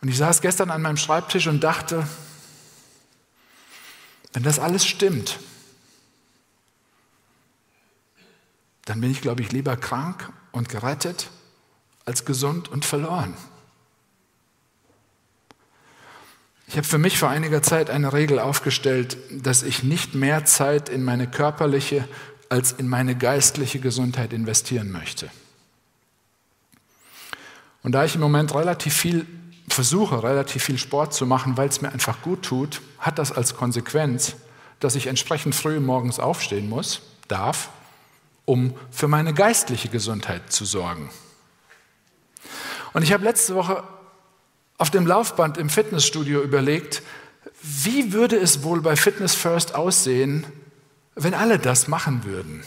Und 0.00 0.08
ich 0.08 0.16
saß 0.16 0.40
gestern 0.40 0.70
an 0.70 0.82
meinem 0.82 0.96
Schreibtisch 0.96 1.46
und 1.46 1.60
dachte, 1.60 2.06
wenn 4.32 4.42
das 4.42 4.58
alles 4.58 4.86
stimmt, 4.86 5.38
dann 8.84 9.00
bin 9.00 9.10
ich, 9.10 9.20
glaube 9.20 9.42
ich, 9.42 9.52
lieber 9.52 9.76
krank 9.76 10.32
und 10.50 10.68
gerettet 10.68 11.30
als 12.04 12.24
gesund 12.24 12.68
und 12.68 12.84
verloren. 12.84 13.36
Ich 16.72 16.78
habe 16.78 16.88
für 16.88 16.96
mich 16.96 17.18
vor 17.18 17.28
einiger 17.28 17.62
Zeit 17.62 17.90
eine 17.90 18.14
Regel 18.14 18.38
aufgestellt, 18.38 19.18
dass 19.30 19.62
ich 19.62 19.82
nicht 19.82 20.14
mehr 20.14 20.46
Zeit 20.46 20.88
in 20.88 21.04
meine 21.04 21.26
körperliche 21.26 22.08
als 22.48 22.72
in 22.72 22.88
meine 22.88 23.14
geistliche 23.14 23.78
Gesundheit 23.78 24.32
investieren 24.32 24.90
möchte. 24.90 25.28
Und 27.82 27.92
da 27.92 28.06
ich 28.06 28.14
im 28.14 28.22
Moment 28.22 28.54
relativ 28.54 28.94
viel 28.96 29.26
versuche, 29.68 30.22
relativ 30.22 30.64
viel 30.64 30.78
Sport 30.78 31.12
zu 31.12 31.26
machen, 31.26 31.58
weil 31.58 31.68
es 31.68 31.82
mir 31.82 31.92
einfach 31.92 32.22
gut 32.22 32.40
tut, 32.40 32.80
hat 32.98 33.18
das 33.18 33.32
als 33.32 33.54
Konsequenz, 33.54 34.36
dass 34.80 34.94
ich 34.94 35.08
entsprechend 35.08 35.54
früh 35.54 35.78
morgens 35.78 36.18
aufstehen 36.18 36.70
muss, 36.70 37.02
darf, 37.28 37.68
um 38.46 38.72
für 38.90 39.08
meine 39.08 39.34
geistliche 39.34 39.90
Gesundheit 39.90 40.50
zu 40.50 40.64
sorgen. 40.64 41.10
Und 42.94 43.02
ich 43.02 43.12
habe 43.12 43.24
letzte 43.24 43.54
Woche 43.56 43.84
auf 44.82 44.90
dem 44.90 45.06
Laufband 45.06 45.58
im 45.58 45.70
Fitnessstudio 45.70 46.42
überlegt, 46.42 47.02
wie 47.62 48.12
würde 48.12 48.36
es 48.36 48.64
wohl 48.64 48.82
bei 48.82 48.96
Fitness 48.96 49.34
First 49.34 49.74
aussehen, 49.74 50.44
wenn 51.14 51.34
alle 51.34 51.58
das 51.58 51.88
machen 51.88 52.24
würden? 52.24 52.64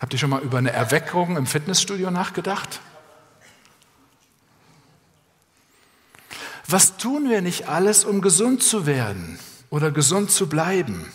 Habt 0.00 0.12
ihr 0.12 0.18
schon 0.18 0.30
mal 0.30 0.42
über 0.42 0.58
eine 0.58 0.72
Erweckung 0.72 1.36
im 1.36 1.46
Fitnessstudio 1.46 2.10
nachgedacht? 2.10 2.80
Was 6.66 6.96
tun 6.96 7.30
wir 7.30 7.40
nicht 7.40 7.68
alles, 7.68 8.04
um 8.04 8.20
gesund 8.20 8.62
zu 8.62 8.84
werden? 8.84 9.38
oder 9.70 9.90
gesund 9.90 10.30
zu 10.30 10.48
bleiben. 10.48 11.06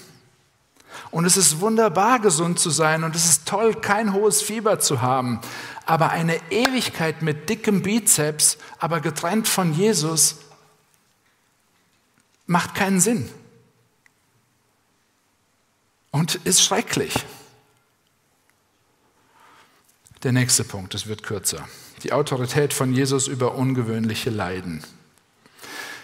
Und 1.13 1.26
es 1.26 1.38
ist 1.38 1.60
wunderbar, 1.60 2.19
gesund 2.19 2.58
zu 2.58 2.71
sein 2.71 3.04
und 3.04 3.15
es 3.15 3.26
ist 3.26 3.47
toll, 3.47 3.76
kein 3.76 4.13
hohes 4.13 4.41
Fieber 4.41 4.80
zu 4.80 5.04
haben. 5.04 5.39
Aber 5.86 6.10
eine 6.10 6.41
Ewigkeit 6.49 7.21
mit 7.21 7.49
dickem 7.49 7.84
Bizeps, 7.84 8.58
aber 8.80 8.99
getrennt 8.99 9.47
von 9.47 9.76
Jesus, 9.76 10.38
macht 12.47 12.73
keinen 12.73 12.99
Sinn 12.99 13.30
und 16.10 16.34
ist 16.45 16.63
schrecklich. 16.63 17.13
Der 20.23 20.32
nächste 20.32 20.63
Punkt, 20.63 20.95
es 20.95 21.06
wird 21.06 21.21
kürzer. 21.21 21.69
Die 22.02 22.12
Autorität 22.12 22.73
von 22.73 22.91
Jesus 22.91 23.28
über 23.28 23.54
ungewöhnliche 23.54 24.32
Leiden. 24.32 24.84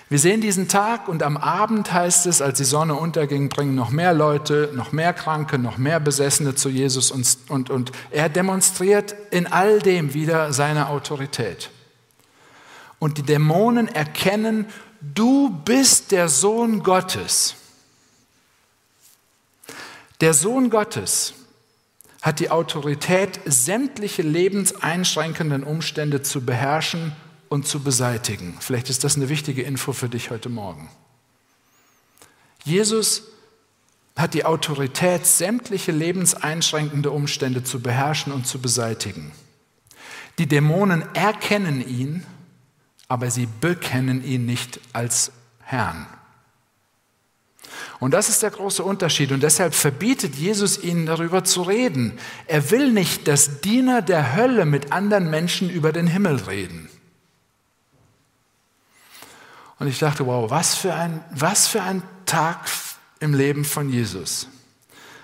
Wir 0.10 0.18
sehen 0.18 0.42
diesen 0.42 0.68
Tag 0.68 1.08
und 1.08 1.22
am 1.22 1.38
Abend 1.38 1.94
heißt 1.94 2.26
es, 2.26 2.42
als 2.42 2.58
die 2.58 2.64
Sonne 2.64 2.96
unterging, 2.96 3.48
bringen 3.48 3.76
noch 3.76 3.92
mehr 3.92 4.12
Leute, 4.12 4.72
noch 4.74 4.92
mehr 4.92 5.14
Kranke, 5.14 5.60
noch 5.60 5.78
mehr 5.78 6.00
Besessene 6.00 6.56
zu 6.56 6.70
Jesus 6.70 7.12
und, 7.12 7.38
und, 7.48 7.70
und 7.70 7.92
er 8.10 8.28
demonstriert 8.28 9.16
in 9.30 9.46
all 9.46 9.78
dem 9.78 10.16
wieder 10.16 10.52
seine 10.52 10.90
Autorität. 10.90 11.70
Und 12.98 13.20
die 13.20 13.24
Dämonen 13.24 13.88
erkennen, 13.88 14.66
du 15.00 15.52
bist 15.64 16.12
der 16.12 16.28
Sohn 16.28 16.82
Gottes. 16.82 17.54
Der 20.22 20.34
Sohn 20.34 20.72
Gottes 20.72 21.36
hat 22.24 22.40
die 22.40 22.50
Autorität, 22.50 23.40
sämtliche 23.46 24.24
lebenseinschränkenden 24.24 25.64
Umstände 25.64 26.24
zu 26.24 26.42
beherrschen 26.42 27.16
und 27.50 27.68
zu 27.68 27.82
beseitigen. 27.84 28.56
Vielleicht 28.60 28.90
ist 28.90 29.04
das 29.04 29.16
eine 29.16 29.30
wichtige 29.30 29.64
Info 29.64 29.92
für 29.92 30.08
dich 30.08 30.30
heute 30.30 30.50
Morgen. 30.50 30.90
Jesus 32.64 33.24
hat 34.16 34.34
die 34.34 34.46
Autorität, 34.46 35.26
sämtliche 35.26 35.92
lebenseinschränkende 35.92 37.10
Umstände 37.12 37.64
zu 37.64 37.82
beherrschen 37.82 38.34
und 38.34 38.46
zu 38.46 38.60
beseitigen. 38.60 39.32
Die 40.38 40.48
Dämonen 40.48 41.04
erkennen 41.16 41.86
ihn, 41.86 42.26
aber 43.08 43.32
sie 43.32 43.48
bekennen 43.60 44.24
ihn 44.24 44.46
nicht 44.46 44.80
als 44.94 45.32
Herrn. 45.62 46.06
Und 48.00 48.14
das 48.14 48.30
ist 48.30 48.44
der 48.44 48.52
große 48.52 48.84
Unterschied. 48.84 49.32
Und 49.32 49.44
deshalb 49.44 49.74
verbietet 49.74 50.36
Jesus 50.36 50.82
ihnen 50.82 51.06
darüber 51.06 51.44
zu 51.44 51.64
reden. 51.64 52.18
Er 52.48 52.72
will 52.72 52.92
nicht, 52.92 53.28
dass 53.28 53.62
Diener 53.62 54.02
der 54.02 54.36
Hölle 54.36 54.66
mit 54.66 54.92
anderen 54.92 55.30
Menschen 55.30 55.70
über 55.70 55.92
den 55.92 56.08
Himmel 56.08 56.38
reden. 56.38 56.90
Und 59.80 59.88
ich 59.88 60.00
dachte, 60.00 60.26
wow, 60.26 60.50
was 60.52 60.76
für 60.76 60.94
ein, 60.94 61.24
was 61.32 61.68
für 61.68 61.82
ein 61.82 62.04
Tag 62.26 62.70
im 63.20 63.34
Leben 63.34 63.66
von 63.66 63.90
Jesus. 63.90 64.48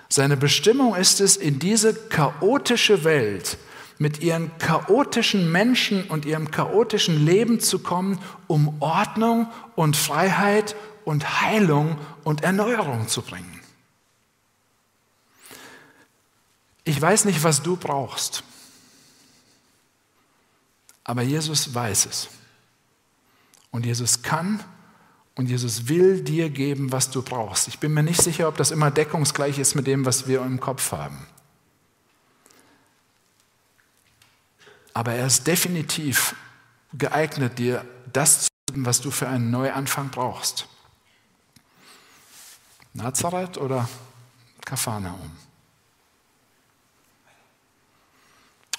Seine 0.08 0.36
Bestimmung 0.36 0.94
ist 0.94 1.20
es, 1.20 1.36
in 1.36 1.58
diese 1.58 1.94
chaotische 1.94 3.04
Welt 3.04 3.58
mit 3.98 4.20
ihren 4.20 4.56
chaotischen 4.58 5.50
Menschen 5.50 6.04
und 6.04 6.26
ihrem 6.26 6.50
chaotischen 6.50 7.24
Leben 7.24 7.60
zu 7.60 7.78
kommen, 7.78 8.18
um 8.46 8.80
Ordnung 8.80 9.50
und 9.74 9.96
Freiheit 9.96 10.76
und 11.04 11.40
Heilung 11.40 11.96
und 12.24 12.42
Erneuerung 12.42 13.08
zu 13.08 13.22
bringen. 13.22 13.60
Ich 16.84 17.00
weiß 17.00 17.24
nicht, 17.24 17.42
was 17.42 17.62
du 17.62 17.76
brauchst, 17.76 18.44
aber 21.04 21.22
Jesus 21.22 21.74
weiß 21.74 22.06
es. 22.06 22.28
Und 23.70 23.86
Jesus 23.86 24.22
kann 24.22 24.62
und 25.34 25.48
Jesus 25.48 25.88
will 25.88 26.22
dir 26.22 26.48
geben, 26.48 26.92
was 26.92 27.10
du 27.10 27.22
brauchst. 27.22 27.68
Ich 27.68 27.78
bin 27.78 27.92
mir 27.92 28.02
nicht 28.02 28.22
sicher, 28.22 28.48
ob 28.48 28.56
das 28.56 28.70
immer 28.70 28.90
deckungsgleich 28.90 29.58
ist 29.58 29.74
mit 29.74 29.86
dem, 29.86 30.06
was 30.06 30.26
wir 30.26 30.42
im 30.42 30.60
Kopf 30.60 30.92
haben. 30.92 31.26
Aber 34.94 35.12
er 35.12 35.26
ist 35.26 35.46
definitiv 35.46 36.34
geeignet, 36.94 37.58
dir 37.58 37.84
das 38.12 38.44
zu 38.44 38.48
geben, 38.68 38.86
was 38.86 39.02
du 39.02 39.10
für 39.10 39.28
einen 39.28 39.50
Neuanfang 39.50 40.08
brauchst. 40.08 40.66
Nazareth 42.94 43.58
oder 43.58 43.86
Kapharnaum? 44.64 45.32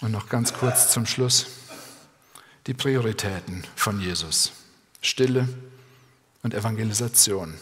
Und 0.02 0.12
noch 0.12 0.28
ganz 0.28 0.54
kurz 0.54 0.92
zum 0.92 1.06
Schluss 1.06 1.46
die 2.66 2.74
Prioritäten 2.74 3.64
von 3.76 4.02
Jesus. 4.02 4.57
Stille 5.08 5.48
und 6.44 6.54
Evangelisation. 6.54 7.54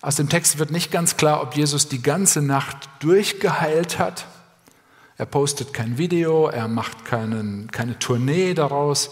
Aus 0.00 0.16
dem 0.16 0.28
Text 0.28 0.58
wird 0.58 0.70
nicht 0.70 0.90
ganz 0.90 1.16
klar, 1.16 1.42
ob 1.42 1.56
Jesus 1.56 1.88
die 1.88 2.02
ganze 2.02 2.42
Nacht 2.42 2.88
durchgeheilt 3.00 3.98
hat. 3.98 4.26
Er 5.16 5.26
postet 5.26 5.72
kein 5.72 5.96
Video, 5.98 6.48
er 6.48 6.68
macht 6.68 7.04
keinen, 7.04 7.70
keine 7.70 7.98
Tournee 7.98 8.54
daraus, 8.54 9.10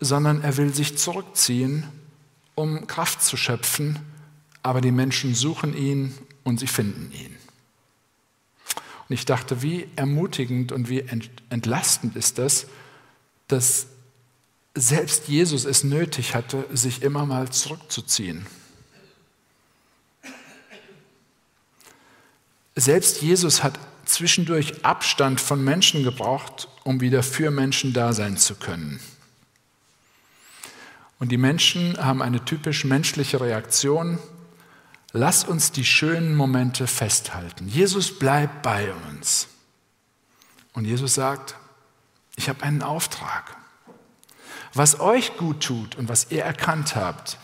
sondern 0.00 0.42
er 0.42 0.56
will 0.56 0.74
sich 0.74 0.98
zurückziehen, 0.98 1.84
um 2.54 2.86
Kraft 2.86 3.22
zu 3.22 3.36
schöpfen 3.36 3.98
aber 4.64 4.80
die 4.80 4.90
Menschen 4.90 5.34
suchen 5.34 5.76
ihn 5.76 6.14
und 6.42 6.58
sie 6.58 6.66
finden 6.66 7.12
ihn. 7.12 7.36
Und 9.08 9.14
ich 9.14 9.26
dachte, 9.26 9.62
wie 9.62 9.86
ermutigend 9.94 10.72
und 10.72 10.88
wie 10.88 11.00
entlastend 11.50 12.16
ist 12.16 12.38
das, 12.38 12.66
dass 13.46 13.86
selbst 14.74 15.28
Jesus 15.28 15.64
es 15.64 15.84
nötig 15.84 16.34
hatte, 16.34 16.66
sich 16.72 17.02
immer 17.02 17.26
mal 17.26 17.50
zurückzuziehen. 17.50 18.46
Selbst 22.76 23.22
Jesus 23.22 23.62
hat 23.62 23.78
zwischendurch 24.04 24.84
Abstand 24.84 25.40
von 25.40 25.62
Menschen 25.62 26.02
gebraucht, 26.02 26.68
um 26.82 27.00
wieder 27.00 27.22
für 27.22 27.50
Menschen 27.50 27.92
da 27.92 28.12
sein 28.12 28.36
zu 28.36 28.56
können. 28.56 29.00
Und 31.20 31.30
die 31.30 31.36
Menschen 31.36 31.96
haben 32.04 32.20
eine 32.20 32.44
typisch 32.44 32.84
menschliche 32.84 33.40
Reaktion, 33.40 34.18
Lass 35.16 35.44
uns 35.44 35.70
die 35.70 35.84
schönen 35.84 36.34
Momente 36.34 36.88
festhalten. 36.88 37.68
Jesus 37.68 38.18
bleibt 38.18 38.62
bei 38.62 38.92
uns. 39.08 39.46
Und 40.72 40.86
Jesus 40.86 41.14
sagt, 41.14 41.54
ich 42.34 42.48
habe 42.48 42.64
einen 42.64 42.82
Auftrag. 42.82 43.56
Was 44.74 44.98
euch 45.00 45.36
gut 45.36 45.60
tut 45.60 45.96
und 45.96 46.08
was 46.08 46.30
ihr 46.30 46.42
erkannt 46.42 46.96
habt, 46.96 47.38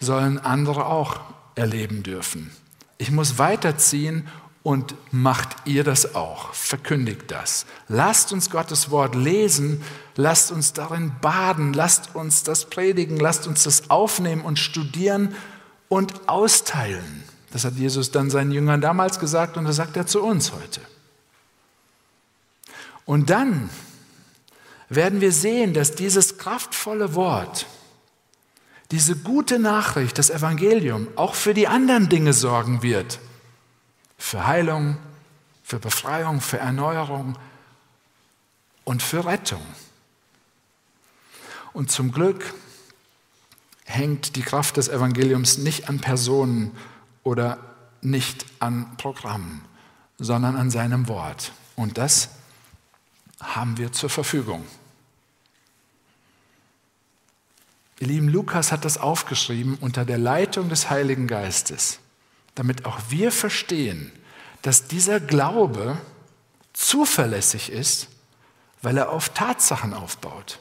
sollen 0.00 0.38
andere 0.38 0.86
auch 0.86 1.20
erleben 1.54 2.02
dürfen. 2.02 2.50
Ich 2.98 3.10
muss 3.10 3.38
weiterziehen 3.38 4.28
und 4.62 4.94
macht 5.10 5.48
ihr 5.64 5.84
das 5.84 6.14
auch. 6.14 6.52
Verkündigt 6.52 7.30
das. 7.30 7.66
Lasst 7.88 8.32
uns 8.32 8.50
Gottes 8.50 8.90
Wort 8.90 9.14
lesen, 9.14 9.82
lasst 10.16 10.50
uns 10.52 10.72
darin 10.72 11.12
baden, 11.20 11.72
lasst 11.72 12.14
uns 12.14 12.42
das 12.42 12.68
predigen, 12.68 13.18
lasst 13.18 13.46
uns 13.46 13.62
das 13.62 13.88
aufnehmen 13.88 14.42
und 14.42 14.58
studieren 14.58 15.34
und 15.88 16.28
austeilen. 16.28 17.24
Das 17.52 17.64
hat 17.64 17.74
Jesus 17.74 18.10
dann 18.10 18.30
seinen 18.30 18.52
Jüngern 18.52 18.80
damals 18.80 19.18
gesagt 19.18 19.56
und 19.56 19.64
das 19.64 19.76
sagt 19.76 19.96
er 19.96 20.06
zu 20.06 20.22
uns 20.22 20.52
heute. 20.52 20.80
Und 23.06 23.30
dann 23.30 23.70
werden 24.90 25.20
wir 25.20 25.32
sehen, 25.32 25.72
dass 25.72 25.94
dieses 25.94 26.36
kraftvolle 26.36 27.14
Wort, 27.14 27.66
diese 28.90 29.16
gute 29.16 29.58
Nachricht, 29.60 30.18
das 30.18 30.30
Evangelium, 30.30 31.06
auch 31.14 31.34
für 31.34 31.54
die 31.54 31.68
anderen 31.68 32.08
Dinge 32.08 32.32
sorgen 32.32 32.82
wird. 32.82 33.20
Für 34.18 34.46
Heilung, 34.46 34.98
für 35.62 35.78
Befreiung, 35.78 36.40
für 36.40 36.58
Erneuerung 36.58 37.38
und 38.84 39.02
für 39.02 39.24
Rettung. 39.24 39.62
Und 41.72 41.92
zum 41.92 42.10
Glück 42.10 42.52
hängt 43.84 44.34
die 44.34 44.42
Kraft 44.42 44.76
des 44.76 44.88
Evangeliums 44.88 45.58
nicht 45.58 45.88
an 45.88 46.00
Personen 46.00 46.76
oder 47.22 47.58
nicht 48.02 48.44
an 48.58 48.96
Programmen, 48.96 49.64
sondern 50.18 50.56
an 50.56 50.72
seinem 50.72 51.06
Wort. 51.06 51.52
Und 51.76 51.96
das 51.96 52.30
haben 53.40 53.78
wir 53.78 53.92
zur 53.92 54.10
Verfügung. 54.10 54.64
Ihr 58.00 58.06
lieben, 58.06 58.28
Lukas 58.28 58.72
hat 58.72 58.86
das 58.86 58.96
aufgeschrieben 58.96 59.76
unter 59.80 60.06
der 60.06 60.16
Leitung 60.16 60.70
des 60.70 60.88
Heiligen 60.88 61.26
Geistes, 61.26 62.00
damit 62.54 62.86
auch 62.86 62.98
wir 63.10 63.30
verstehen, 63.30 64.10
dass 64.62 64.88
dieser 64.88 65.20
Glaube 65.20 65.98
zuverlässig 66.72 67.70
ist, 67.70 68.08
weil 68.80 68.96
er 68.96 69.10
auf 69.10 69.28
Tatsachen 69.28 69.92
aufbaut. 69.92 70.60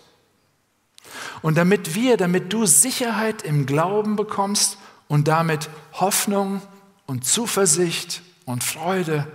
Und 1.42 1.58
damit 1.58 1.96
wir, 1.96 2.18
damit 2.18 2.52
du 2.52 2.66
Sicherheit 2.66 3.42
im 3.42 3.66
Glauben 3.66 4.18
bekommst 4.18 4.78
und 5.08 5.30
damit 5.30 5.70
Hoffnung 5.94 6.62
und 7.06 7.26
Zuversicht 7.26 8.22
und 8.44 8.66
Freude 8.66 9.26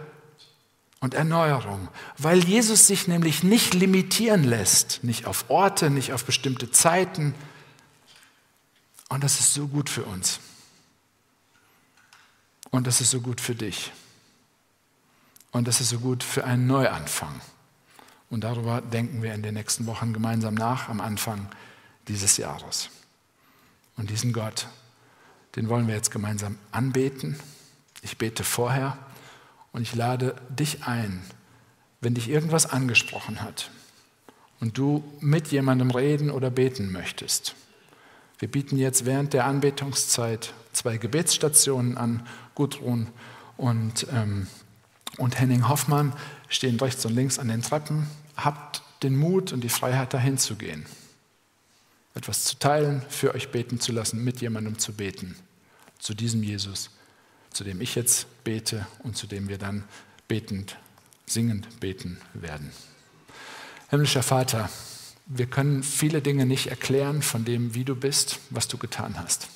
und 1.00 1.14
Erneuerung, 1.14 1.88
weil 2.18 2.44
Jesus 2.44 2.86
sich 2.86 3.08
nämlich 3.08 3.42
nicht 3.42 3.72
limitieren 3.72 4.44
lässt, 4.44 5.02
nicht 5.04 5.26
auf 5.26 5.46
Orte, 5.48 5.88
nicht 5.88 6.12
auf 6.12 6.26
bestimmte 6.26 6.70
Zeiten. 6.70 7.34
Und 9.14 9.22
das 9.22 9.38
ist 9.38 9.54
so 9.54 9.68
gut 9.68 9.88
für 9.88 10.02
uns. 10.02 10.40
Und 12.72 12.88
das 12.88 13.00
ist 13.00 13.12
so 13.12 13.20
gut 13.20 13.40
für 13.40 13.54
dich. 13.54 13.92
Und 15.52 15.68
das 15.68 15.80
ist 15.80 15.90
so 15.90 16.00
gut 16.00 16.24
für 16.24 16.42
einen 16.42 16.66
Neuanfang. 16.66 17.40
Und 18.28 18.42
darüber 18.42 18.80
denken 18.80 19.22
wir 19.22 19.32
in 19.32 19.44
den 19.44 19.54
nächsten 19.54 19.86
Wochen 19.86 20.12
gemeinsam 20.12 20.54
nach 20.54 20.88
am 20.88 21.00
Anfang 21.00 21.48
dieses 22.08 22.38
Jahres. 22.38 22.90
Und 23.96 24.10
diesen 24.10 24.32
Gott, 24.32 24.66
den 25.54 25.68
wollen 25.68 25.86
wir 25.86 25.94
jetzt 25.94 26.10
gemeinsam 26.10 26.58
anbeten. 26.72 27.38
Ich 28.02 28.18
bete 28.18 28.42
vorher 28.42 28.98
und 29.70 29.82
ich 29.82 29.94
lade 29.94 30.34
dich 30.48 30.82
ein, 30.88 31.22
wenn 32.00 32.14
dich 32.14 32.28
irgendwas 32.28 32.66
angesprochen 32.66 33.42
hat 33.42 33.70
und 34.58 34.76
du 34.76 35.04
mit 35.20 35.52
jemandem 35.52 35.92
reden 35.92 36.32
oder 36.32 36.50
beten 36.50 36.90
möchtest. 36.90 37.54
Wir 38.38 38.50
bieten 38.50 38.76
jetzt 38.76 39.06
während 39.06 39.32
der 39.32 39.46
Anbetungszeit 39.46 40.52
zwei 40.72 40.96
Gebetsstationen 40.96 41.96
an. 41.96 42.26
Gudrun 42.54 43.08
und, 43.56 44.06
ähm, 44.12 44.46
und 45.18 45.38
Henning 45.38 45.68
Hoffmann 45.68 46.12
stehen 46.48 46.78
rechts 46.78 47.04
und 47.04 47.14
links 47.14 47.38
an 47.38 47.48
den 47.48 47.62
Treppen. 47.62 48.06
Habt 48.36 48.82
den 49.02 49.16
Mut 49.16 49.52
und 49.52 49.62
die 49.62 49.68
Freiheit, 49.68 50.14
dahin 50.14 50.38
zu 50.38 50.56
gehen 50.56 50.86
etwas 52.14 52.44
zu 52.44 52.58
teilen, 52.58 53.02
für 53.08 53.34
euch 53.34 53.50
beten 53.50 53.80
zu 53.80 53.92
lassen, 53.92 54.22
mit 54.22 54.40
jemandem 54.40 54.78
zu 54.78 54.92
beten, 54.92 55.36
zu 55.98 56.14
diesem 56.14 56.42
Jesus, 56.42 56.90
zu 57.50 57.64
dem 57.64 57.80
ich 57.80 57.94
jetzt 57.96 58.26
bete 58.44 58.86
und 59.00 59.16
zu 59.16 59.26
dem 59.26 59.48
wir 59.48 59.58
dann 59.58 59.84
betend, 60.28 60.76
singend 61.26 61.80
beten 61.80 62.18
werden. 62.32 62.70
Himmlischer 63.90 64.22
Vater, 64.22 64.70
wir 65.26 65.46
können 65.46 65.82
viele 65.82 66.20
Dinge 66.20 66.46
nicht 66.46 66.66
erklären 66.66 67.22
von 67.22 67.44
dem, 67.44 67.74
wie 67.74 67.84
du 67.84 67.96
bist, 67.96 68.40
was 68.50 68.68
du 68.68 68.78
getan 68.78 69.18
hast. 69.18 69.48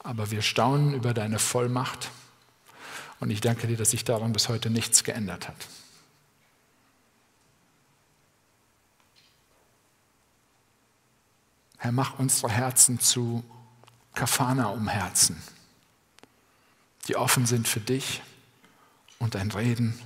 Aber 0.00 0.30
wir 0.30 0.42
staunen 0.42 0.94
über 0.94 1.14
deine 1.14 1.38
Vollmacht 1.38 2.10
und 3.20 3.30
ich 3.30 3.40
danke 3.40 3.66
dir, 3.66 3.76
dass 3.76 3.90
sich 3.90 4.04
daran 4.04 4.32
bis 4.32 4.48
heute 4.48 4.70
nichts 4.70 5.04
geändert 5.04 5.48
hat. 5.48 5.68
Herr, 11.78 11.92
mach 11.92 12.18
unsere 12.18 12.50
Herzen 12.50 12.98
zu 12.98 13.44
Kafana 14.14 14.66
um 14.66 14.88
Herzen, 14.88 15.40
die 17.06 17.14
offen 17.14 17.46
sind 17.46 17.68
für 17.68 17.80
dich 17.80 18.20
und 19.20 19.36
dein 19.36 19.52
Reden 19.52 19.96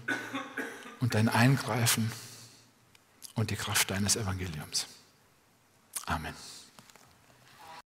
und 1.00 1.14
dein 1.14 1.30
Eingreifen 1.30 2.12
und 3.35 3.51
die 3.51 3.57
Kraft 3.57 3.91
deines 3.91 4.16
Evangeliums. 4.16 4.87
Amen. 6.07 6.35